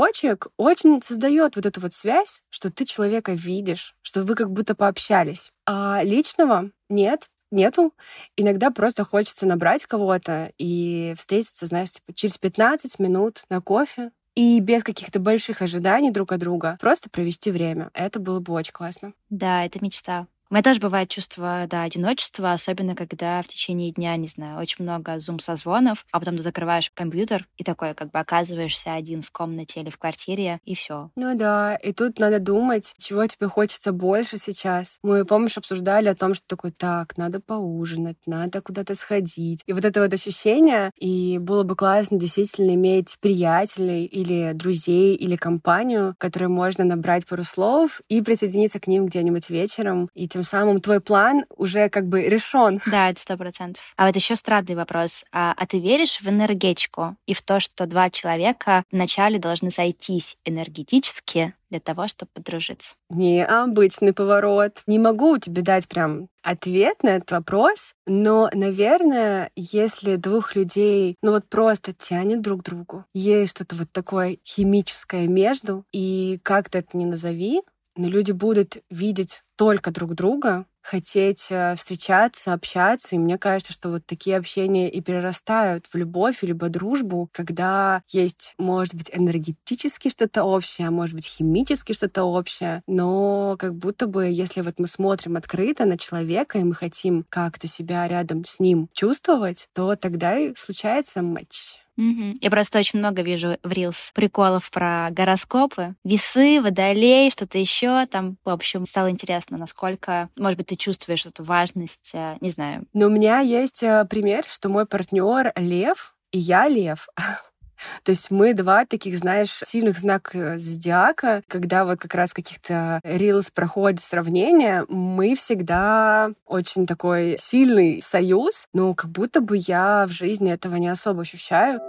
Кружочек 0.06 0.46
очень 0.56 1.02
создает 1.02 1.56
вот 1.56 1.66
эту 1.66 1.80
вот 1.80 1.92
связь, 1.92 2.42
что 2.48 2.70
ты 2.70 2.84
человека 2.84 3.32
видишь, 3.32 3.96
что 4.02 4.22
вы 4.22 4.36
как 4.36 4.52
будто 4.52 4.76
пообщались. 4.76 5.50
А 5.66 6.00
личного 6.04 6.70
нет, 6.88 7.28
нету. 7.50 7.92
Иногда 8.36 8.70
просто 8.70 9.04
хочется 9.04 9.46
набрать 9.46 9.84
кого-то 9.84 10.52
и 10.58 11.12
встретиться, 11.16 11.66
знаешь, 11.66 11.90
типа 11.90 12.14
через 12.14 12.38
15 12.38 13.00
минут 13.00 13.42
на 13.50 13.60
кофе, 13.60 14.12
и 14.36 14.60
без 14.60 14.84
каких-то 14.84 15.18
больших 15.18 15.60
ожиданий 15.60 16.12
друг 16.12 16.30
от 16.30 16.38
друга 16.38 16.76
просто 16.80 17.10
провести 17.10 17.50
время. 17.50 17.90
Это 17.92 18.20
было 18.20 18.38
бы 18.38 18.52
очень 18.52 18.72
классно. 18.72 19.12
Да, 19.28 19.64
это 19.64 19.82
мечта. 19.82 20.28
У 20.48 20.54
меня 20.54 20.62
тоже 20.62 20.78
бывает 20.78 21.08
чувство, 21.08 21.66
да, 21.68 21.82
одиночества, 21.82 22.52
особенно 22.52 22.94
когда 22.94 23.42
в 23.42 23.48
течение 23.48 23.90
дня, 23.90 24.16
не 24.16 24.28
знаю, 24.28 24.60
очень 24.60 24.84
много 24.84 25.18
зум-созвонов, 25.18 26.04
а 26.12 26.20
потом 26.20 26.36
ты 26.36 26.44
закрываешь 26.44 26.88
компьютер 26.94 27.48
и 27.56 27.64
такой 27.64 27.94
как 27.94 28.12
бы 28.12 28.20
оказываешься 28.20 28.94
один 28.94 29.22
в 29.22 29.32
комнате 29.32 29.80
или 29.80 29.90
в 29.90 29.98
квартире, 29.98 30.60
и 30.64 30.76
все. 30.76 31.10
Ну 31.16 31.36
да, 31.36 31.74
и 31.74 31.92
тут 31.92 32.20
надо 32.20 32.38
думать, 32.38 32.94
чего 32.96 33.26
тебе 33.26 33.48
хочется 33.48 33.90
больше 33.90 34.36
сейчас. 34.36 34.98
Мы, 35.02 35.24
помнишь, 35.24 35.58
обсуждали 35.58 36.06
о 36.06 36.14
том, 36.14 36.34
что 36.34 36.44
такой, 36.46 36.70
так, 36.70 37.16
надо 37.16 37.40
поужинать, 37.40 38.18
надо 38.24 38.62
куда-то 38.62 38.94
сходить. 38.94 39.62
И 39.66 39.72
вот 39.72 39.84
это 39.84 40.00
вот 40.00 40.12
ощущение, 40.14 40.92
и 40.96 41.38
было 41.38 41.64
бы 41.64 41.74
классно 41.74 42.20
действительно 42.20 42.74
иметь 42.74 43.16
приятелей 43.20 44.04
или 44.04 44.52
друзей 44.52 45.16
или 45.16 45.34
компанию, 45.34 46.14
которые 46.18 46.48
можно 46.48 46.84
набрать 46.84 47.26
пару 47.26 47.42
слов 47.42 48.00
и 48.08 48.22
присоединиться 48.22 48.78
к 48.78 48.86
ним 48.86 49.06
где-нибудь 49.06 49.50
вечером 49.50 50.08
и 50.14 50.28
тем 50.36 50.42
самым 50.42 50.82
твой 50.82 51.00
план 51.00 51.46
уже 51.56 51.88
как 51.88 52.08
бы 52.08 52.20
решен. 52.24 52.82
Да, 52.84 53.08
это 53.08 53.18
сто 53.18 53.38
процентов. 53.38 53.82
А 53.96 54.06
вот 54.06 54.14
еще 54.16 54.36
странный 54.36 54.74
вопрос. 54.74 55.24
А, 55.32 55.54
а 55.56 55.66
ты 55.66 55.78
веришь 55.78 56.20
в 56.20 56.28
энергетику 56.28 57.16
и 57.24 57.32
в 57.32 57.40
то, 57.40 57.58
что 57.58 57.86
два 57.86 58.10
человека 58.10 58.84
вначале 58.92 59.38
должны 59.38 59.70
сойтись 59.70 60.36
энергетически 60.44 61.54
для 61.70 61.80
того, 61.80 62.06
чтобы 62.06 62.30
подружиться? 62.34 62.96
Необычный 63.08 64.12
поворот. 64.12 64.82
Не 64.86 64.98
могу 64.98 65.38
тебе 65.38 65.62
дать 65.62 65.88
прям 65.88 66.28
ответ 66.42 67.02
на 67.02 67.16
этот 67.16 67.30
вопрос, 67.32 67.94
но, 68.06 68.50
наверное, 68.52 69.50
если 69.56 70.16
двух 70.16 70.54
людей, 70.54 71.16
ну 71.22 71.32
вот 71.32 71.48
просто 71.48 71.92
тянет 71.92 72.40
друг 72.40 72.60
к 72.60 72.64
другу, 72.64 73.04
есть 73.14 73.52
что-то 73.52 73.74
вот 73.74 73.90
такое 73.90 74.36
химическое 74.46 75.26
между, 75.26 75.84
и 75.92 76.38
как 76.42 76.68
то 76.68 76.78
это 76.78 76.96
не 76.96 77.06
назови, 77.06 77.62
но 77.96 78.08
люди 78.08 78.32
будут 78.32 78.78
видеть 78.90 79.42
только 79.56 79.90
друг 79.90 80.14
друга, 80.14 80.66
хотеть 80.82 81.46
э, 81.50 81.74
встречаться, 81.76 82.52
общаться. 82.52 83.16
И 83.16 83.18
мне 83.18 83.38
кажется, 83.38 83.72
что 83.72 83.90
вот 83.90 84.06
такие 84.06 84.36
общения 84.36 84.88
и 84.88 85.00
перерастают 85.00 85.86
в 85.86 85.96
любовь, 85.96 86.42
либо 86.42 86.68
дружбу, 86.68 87.28
когда 87.32 88.02
есть, 88.08 88.54
может 88.58 88.94
быть, 88.94 89.10
энергетически 89.12 90.08
что-то 90.08 90.44
общее, 90.44 90.88
а 90.88 90.92
может 90.92 91.16
быть, 91.16 91.26
химически 91.26 91.92
что-то 91.92 92.24
общее. 92.24 92.82
Но 92.86 93.56
как 93.58 93.74
будто 93.74 94.06
бы, 94.06 94.26
если 94.26 94.60
вот 94.60 94.78
мы 94.78 94.86
смотрим 94.86 95.36
открыто 95.36 95.86
на 95.86 95.98
человека, 95.98 96.58
и 96.58 96.64
мы 96.64 96.74
хотим 96.74 97.24
как-то 97.28 97.66
себя 97.66 98.06
рядом 98.06 98.44
с 98.44 98.60
ним 98.60 98.88
чувствовать, 98.92 99.68
то 99.74 99.96
тогда 99.96 100.36
и 100.36 100.54
случается 100.54 101.22
матч. 101.22 101.80
Угу. 101.96 102.38
Я 102.40 102.50
просто 102.50 102.78
очень 102.78 102.98
много 102.98 103.22
вижу 103.22 103.56
в 103.62 103.72
Reels 103.72 104.10
приколов 104.14 104.70
про 104.70 105.08
гороскопы. 105.10 105.94
Весы, 106.04 106.60
водолей, 106.60 107.30
что-то 107.30 107.58
еще. 107.58 108.06
Там, 108.06 108.36
в 108.44 108.50
общем, 108.50 108.86
стало 108.86 109.10
интересно, 109.10 109.56
насколько, 109.56 110.28
может 110.36 110.58
быть, 110.58 110.66
ты 110.66 110.76
чувствуешь 110.76 111.26
эту 111.26 111.42
важность, 111.42 112.10
э, 112.14 112.36
не 112.40 112.50
знаю. 112.50 112.86
Но 112.92 113.06
у 113.06 113.10
меня 113.10 113.40
есть 113.40 113.82
э, 113.82 114.04
пример, 114.08 114.44
что 114.48 114.68
мой 114.68 114.86
партнер 114.86 115.52
Лев, 115.56 116.14
и 116.32 116.38
я 116.38 116.68
Лев. 116.68 117.08
То 118.02 118.10
есть 118.10 118.30
мы 118.30 118.54
два 118.54 118.84
таких, 118.86 119.18
знаешь, 119.18 119.60
сильных 119.64 119.98
знака 119.98 120.58
зодиака, 120.58 121.42
когда 121.48 121.84
вот 121.84 122.00
как 122.00 122.14
раз 122.14 122.30
в 122.30 122.34
каких-то 122.34 123.00
рилс 123.04 123.50
проходит 123.50 124.00
сравнение, 124.02 124.84
мы 124.88 125.34
всегда 125.34 126.30
очень 126.46 126.86
такой 126.86 127.36
сильный 127.38 128.02
союз, 128.02 128.66
но 128.72 128.94
как 128.94 129.10
будто 129.10 129.40
бы 129.40 129.56
я 129.56 130.06
в 130.06 130.12
жизни 130.12 130.52
этого 130.52 130.76
не 130.76 130.88
особо 130.88 131.22
ощущаю. 131.22 131.80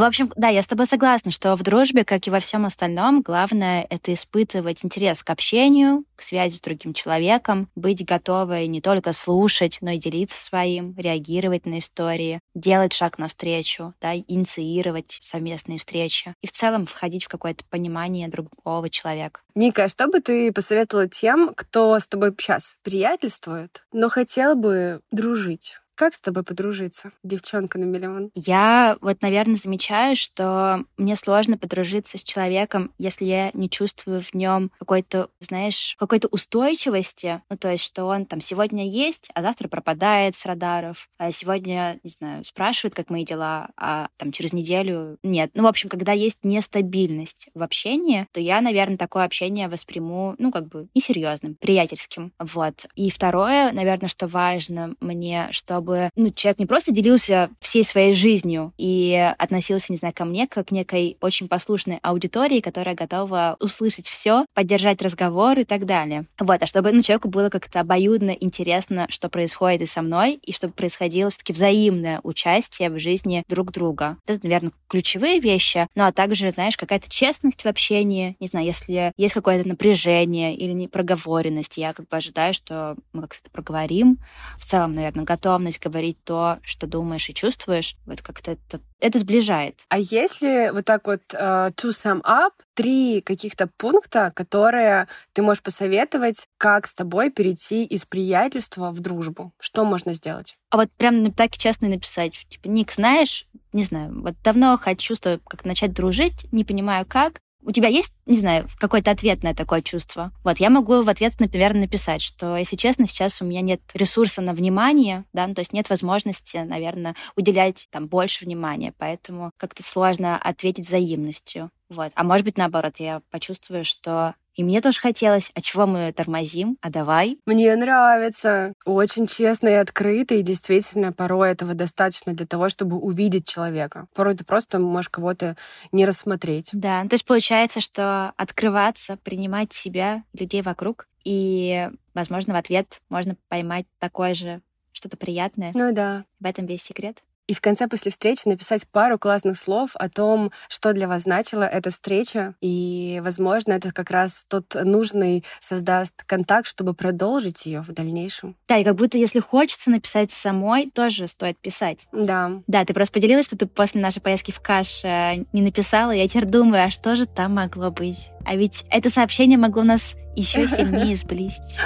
Ну, 0.00 0.06
в 0.06 0.08
общем, 0.08 0.32
да, 0.34 0.48
я 0.48 0.62
с 0.62 0.66
тобой 0.66 0.86
согласна, 0.86 1.30
что 1.30 1.54
в 1.56 1.62
дружбе, 1.62 2.06
как 2.06 2.26
и 2.26 2.30
во 2.30 2.40
всем 2.40 2.64
остальном, 2.64 3.20
главное— 3.20 3.86
это 3.90 4.14
испытывать 4.14 4.82
интерес 4.82 5.22
к 5.22 5.28
общению, 5.28 6.04
к 6.16 6.22
связи 6.22 6.56
с 6.56 6.62
другим 6.62 6.94
человеком, 6.94 7.68
быть 7.74 8.02
готовой 8.06 8.66
не 8.66 8.80
только 8.80 9.12
слушать, 9.12 9.76
но 9.82 9.90
и 9.90 9.98
делиться 9.98 10.42
своим, 10.42 10.94
реагировать 10.96 11.66
на 11.66 11.80
истории, 11.80 12.40
делать 12.54 12.94
шаг 12.94 13.18
навстречу, 13.18 13.92
да, 14.00 14.16
инициировать 14.16 15.18
совместные 15.20 15.78
встречи 15.78 16.32
и 16.40 16.46
в 16.46 16.52
целом 16.52 16.86
входить 16.86 17.24
в 17.24 17.28
какое-то 17.28 17.64
понимание 17.68 18.28
другого 18.28 18.88
человека. 18.88 19.40
Ника, 19.54 19.90
что 19.90 20.06
бы 20.06 20.20
ты 20.20 20.50
посоветовала 20.50 21.08
тем, 21.08 21.52
кто 21.54 21.98
с 21.98 22.06
тобой 22.06 22.34
сейчас 22.38 22.76
приятельствует, 22.82 23.84
но 23.92 24.08
хотел 24.08 24.54
бы 24.54 25.02
дружить? 25.10 25.79
Как 26.00 26.14
с 26.14 26.20
тобой 26.20 26.44
подружиться, 26.44 27.12
девчонка 27.22 27.78
на 27.78 27.84
миллион? 27.84 28.30
Я 28.34 28.96
вот, 29.02 29.20
наверное, 29.20 29.56
замечаю, 29.56 30.16
что 30.16 30.86
мне 30.96 31.14
сложно 31.14 31.58
подружиться 31.58 32.16
с 32.16 32.22
человеком, 32.22 32.94
если 32.96 33.26
я 33.26 33.50
не 33.52 33.68
чувствую 33.68 34.22
в 34.22 34.32
нем 34.32 34.70
какой-то, 34.78 35.28
знаешь, 35.40 35.96
какой-то 35.98 36.28
устойчивости. 36.28 37.42
Ну, 37.50 37.58
то 37.58 37.70
есть, 37.70 37.84
что 37.84 38.06
он 38.06 38.24
там 38.24 38.40
сегодня 38.40 38.88
есть, 38.88 39.28
а 39.34 39.42
завтра 39.42 39.68
пропадает 39.68 40.34
с 40.34 40.46
радаров. 40.46 41.10
А 41.18 41.32
сегодня, 41.32 42.00
не 42.02 42.08
знаю, 42.08 42.44
спрашивает, 42.44 42.94
как 42.94 43.10
мои 43.10 43.26
дела, 43.26 43.68
а 43.76 44.08
там 44.16 44.32
через 44.32 44.54
неделю 44.54 45.18
нет. 45.22 45.50
Ну, 45.52 45.64
в 45.64 45.66
общем, 45.66 45.90
когда 45.90 46.12
есть 46.12 46.38
нестабильность 46.44 47.50
в 47.52 47.62
общении, 47.62 48.26
то 48.32 48.40
я, 48.40 48.62
наверное, 48.62 48.96
такое 48.96 49.24
общение 49.24 49.68
восприму, 49.68 50.34
ну, 50.38 50.50
как 50.50 50.66
бы 50.66 50.88
несерьезным, 50.94 51.56
приятельским. 51.56 52.32
Вот. 52.38 52.86
И 52.94 53.10
второе, 53.10 53.70
наверное, 53.72 54.08
что 54.08 54.26
важно 54.26 54.94
мне, 55.00 55.48
чтобы 55.50 55.89
чтобы 55.90 56.10
ну, 56.14 56.30
человек 56.30 56.58
не 56.58 56.66
просто 56.66 56.92
делился 56.92 57.50
всей 57.60 57.84
своей 57.84 58.14
жизнью 58.14 58.72
и 58.78 59.32
относился, 59.38 59.92
не 59.92 59.96
знаю, 59.96 60.14
ко 60.14 60.24
мне 60.24 60.46
как 60.46 60.68
к 60.68 60.70
некой 60.70 61.16
очень 61.20 61.48
послушной 61.48 61.98
аудитории, 62.02 62.60
которая 62.60 62.94
готова 62.94 63.56
услышать 63.60 64.06
все, 64.08 64.44
поддержать 64.54 65.02
разговор 65.02 65.58
и 65.58 65.64
так 65.64 65.86
далее. 65.86 66.26
Вот, 66.38 66.62
а 66.62 66.66
чтобы 66.66 66.92
ну, 66.92 67.02
человеку 67.02 67.28
было 67.28 67.48
как-то 67.48 67.80
обоюдно 67.80 68.30
интересно, 68.30 69.06
что 69.08 69.28
происходит 69.28 69.82
и 69.82 69.86
со 69.86 70.02
мной, 70.02 70.34
и 70.34 70.52
чтобы 70.52 70.74
происходило 70.74 71.30
все-таки 71.30 71.52
взаимное 71.52 72.20
участие 72.22 72.90
в 72.90 72.98
жизни 73.00 73.42
друг 73.48 73.72
друга. 73.72 74.18
Это, 74.26 74.40
наверное, 74.42 74.72
ключевые 74.88 75.40
вещи, 75.40 75.88
ну 75.96 76.04
а 76.04 76.12
также, 76.12 76.50
знаешь, 76.52 76.76
какая-то 76.76 77.10
честность 77.10 77.62
в 77.62 77.66
общении, 77.66 78.36
не 78.38 78.46
знаю, 78.46 78.66
если 78.66 79.12
есть 79.16 79.34
какое-то 79.34 79.66
напряжение 79.66 80.54
или 80.54 80.72
непроговоренность, 80.72 81.78
я 81.78 81.92
как 81.92 82.06
бы 82.06 82.16
ожидаю, 82.16 82.54
что 82.54 82.96
мы 83.12 83.22
как-то 83.22 83.40
это 83.42 83.50
проговорим. 83.50 84.18
В 84.58 84.64
целом, 84.64 84.94
наверное, 84.94 85.24
готовность 85.24 85.79
говорить 85.80 86.22
то, 86.24 86.58
что 86.62 86.86
думаешь 86.86 87.28
и 87.28 87.34
чувствуешь, 87.34 87.96
вот 88.06 88.22
как-то 88.22 88.52
это, 88.52 88.80
это 89.00 89.18
сближает. 89.18 89.84
А 89.88 89.98
если 89.98 90.70
вот 90.72 90.84
так 90.84 91.06
вот 91.06 91.22
uh, 91.32 91.74
to 91.74 91.90
sum 91.90 92.22
up, 92.22 92.52
три 92.74 93.20
каких-то 93.20 93.68
пункта, 93.76 94.32
которые 94.34 95.08
ты 95.32 95.42
можешь 95.42 95.62
посоветовать, 95.62 96.46
как 96.58 96.86
с 96.86 96.94
тобой 96.94 97.30
перейти 97.30 97.84
из 97.84 98.04
приятельства 98.04 98.90
в 98.90 99.00
дружбу? 99.00 99.52
Что 99.58 99.84
можно 99.84 100.14
сделать? 100.14 100.56
А 100.70 100.76
вот 100.76 100.90
прям 100.92 101.32
так 101.32 101.56
честно 101.56 101.88
написать, 101.88 102.46
типа, 102.48 102.68
Ник, 102.68 102.92
знаешь, 102.92 103.46
не 103.72 103.82
знаю, 103.82 104.22
вот 104.22 104.34
давно 104.42 104.78
хочу 104.78 105.14
с 105.14 105.20
тобой 105.20 105.40
как 105.46 105.64
начать 105.64 105.92
дружить, 105.92 106.46
не 106.52 106.64
понимаю 106.64 107.06
как, 107.08 107.40
у 107.62 107.72
тебя 107.72 107.88
есть, 107.88 108.12
не 108.26 108.36
знаю, 108.36 108.68
какой-то 108.78 109.10
ответ 109.10 109.42
на 109.42 109.54
такое 109.54 109.82
чувство? 109.82 110.32
Вот, 110.44 110.58
я 110.60 110.70
могу 110.70 111.02
в 111.02 111.08
ответ, 111.08 111.34
например, 111.38 111.74
написать, 111.74 112.22
что, 112.22 112.56
если 112.56 112.76
честно, 112.76 113.06
сейчас 113.06 113.40
у 113.42 113.44
меня 113.44 113.60
нет 113.60 113.80
ресурса 113.94 114.40
на 114.42 114.52
внимание, 114.52 115.24
да, 115.32 115.46
ну, 115.46 115.54
то 115.54 115.60
есть 115.60 115.72
нет 115.72 115.88
возможности, 115.90 116.58
наверное, 116.58 117.14
уделять 117.36 117.88
там 117.90 118.06
больше 118.06 118.44
внимания, 118.44 118.94
поэтому 118.96 119.52
как-то 119.56 119.82
сложно 119.82 120.36
ответить 120.36 120.86
взаимностью. 120.86 121.70
Вот. 121.88 122.12
А 122.14 122.22
может 122.22 122.44
быть, 122.44 122.56
наоборот, 122.56 122.94
я 122.98 123.20
почувствую, 123.30 123.84
что 123.84 124.34
и 124.54 124.64
мне 124.64 124.80
тоже 124.80 125.00
хотелось, 125.00 125.50
а 125.54 125.60
чего 125.60 125.86
мы 125.86 126.12
тормозим? 126.12 126.76
А 126.80 126.90
давай. 126.90 127.38
Мне 127.46 127.74
нравится. 127.76 128.74
Очень 128.84 129.26
честно 129.26 129.68
и 129.68 129.72
открыто, 129.72 130.34
и 130.34 130.42
действительно 130.42 131.12
порой 131.12 131.50
этого 131.50 131.74
достаточно 131.74 132.32
для 132.32 132.46
того, 132.46 132.68
чтобы 132.68 132.98
увидеть 132.98 133.46
человека. 133.48 134.06
Порой 134.14 134.36
ты 134.36 134.44
просто 134.44 134.78
можешь 134.78 135.08
кого-то 135.08 135.56
не 135.92 136.04
рассмотреть. 136.04 136.70
Да, 136.72 137.02
то 137.02 137.14
есть 137.14 137.24
получается, 137.24 137.80
что 137.80 138.32
открываться, 138.36 139.16
принимать 139.22 139.72
себя, 139.72 140.24
людей 140.32 140.62
вокруг, 140.62 141.06
и, 141.24 141.88
возможно, 142.14 142.54
в 142.54 142.56
ответ 142.56 143.00
можно 143.08 143.36
поймать 143.48 143.86
такое 143.98 144.34
же 144.34 144.62
что-то 144.92 145.16
приятное. 145.16 145.72
Ну 145.74 145.92
да. 145.92 146.24
В 146.40 146.46
этом 146.46 146.66
весь 146.66 146.82
секрет 146.82 147.22
и 147.50 147.52
в 147.52 147.60
конце 147.60 147.88
после 147.88 148.12
встречи 148.12 148.42
написать 148.44 148.86
пару 148.86 149.18
классных 149.18 149.58
слов 149.58 149.90
о 149.94 150.08
том, 150.08 150.52
что 150.68 150.92
для 150.92 151.08
вас 151.08 151.22
значила 151.22 151.64
эта 151.64 151.90
встреча. 151.90 152.54
И, 152.60 153.20
возможно, 153.24 153.72
это 153.72 153.90
как 153.90 154.12
раз 154.12 154.44
тот 154.46 154.76
нужный 154.84 155.44
создаст 155.58 156.14
контакт, 156.26 156.68
чтобы 156.68 156.94
продолжить 156.94 157.66
ее 157.66 157.80
в 157.80 157.92
дальнейшем. 157.92 158.54
Да, 158.68 158.76
и 158.78 158.84
как 158.84 158.94
будто 158.94 159.18
если 159.18 159.40
хочется 159.40 159.90
написать 159.90 160.30
самой, 160.30 160.92
тоже 160.92 161.26
стоит 161.26 161.58
писать. 161.58 162.06
Да. 162.12 162.52
Да, 162.68 162.84
ты 162.84 162.94
просто 162.94 163.14
поделилась, 163.14 163.46
что 163.46 163.58
ты 163.58 163.66
после 163.66 164.00
нашей 164.00 164.22
поездки 164.22 164.52
в 164.52 164.60
Каш 164.60 165.02
не 165.02 165.60
написала. 165.60 166.12
Я 166.12 166.28
теперь 166.28 166.44
думаю, 166.44 166.84
а 166.84 166.90
что 166.90 167.16
же 167.16 167.26
там 167.26 167.56
могло 167.56 167.90
быть? 167.90 168.30
А 168.46 168.54
ведь 168.54 168.84
это 168.90 169.10
сообщение 169.10 169.58
могло 169.58 169.82
нас 169.82 170.14
еще 170.36 170.68
сильнее 170.68 171.16
сблизить. 171.16 171.80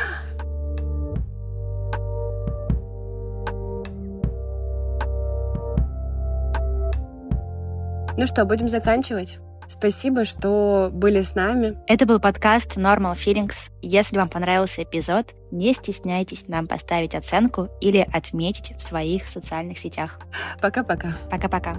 Ну 8.16 8.26
что, 8.28 8.44
будем 8.44 8.68
заканчивать? 8.68 9.38
Спасибо, 9.66 10.24
что 10.24 10.88
были 10.92 11.20
с 11.20 11.34
нами. 11.34 11.76
Это 11.88 12.06
был 12.06 12.20
подкаст 12.20 12.76
Normal 12.76 13.14
Feelings. 13.14 13.70
Если 13.82 14.16
вам 14.16 14.28
понравился 14.28 14.84
эпизод, 14.84 15.34
не 15.50 15.72
стесняйтесь 15.72 16.46
нам 16.46 16.68
поставить 16.68 17.14
оценку 17.16 17.68
или 17.80 18.06
отметить 18.12 18.76
в 18.76 18.82
своих 18.82 19.26
социальных 19.26 19.78
сетях. 19.78 20.20
Пока-пока. 20.60 21.14
Пока-пока. 21.28 21.74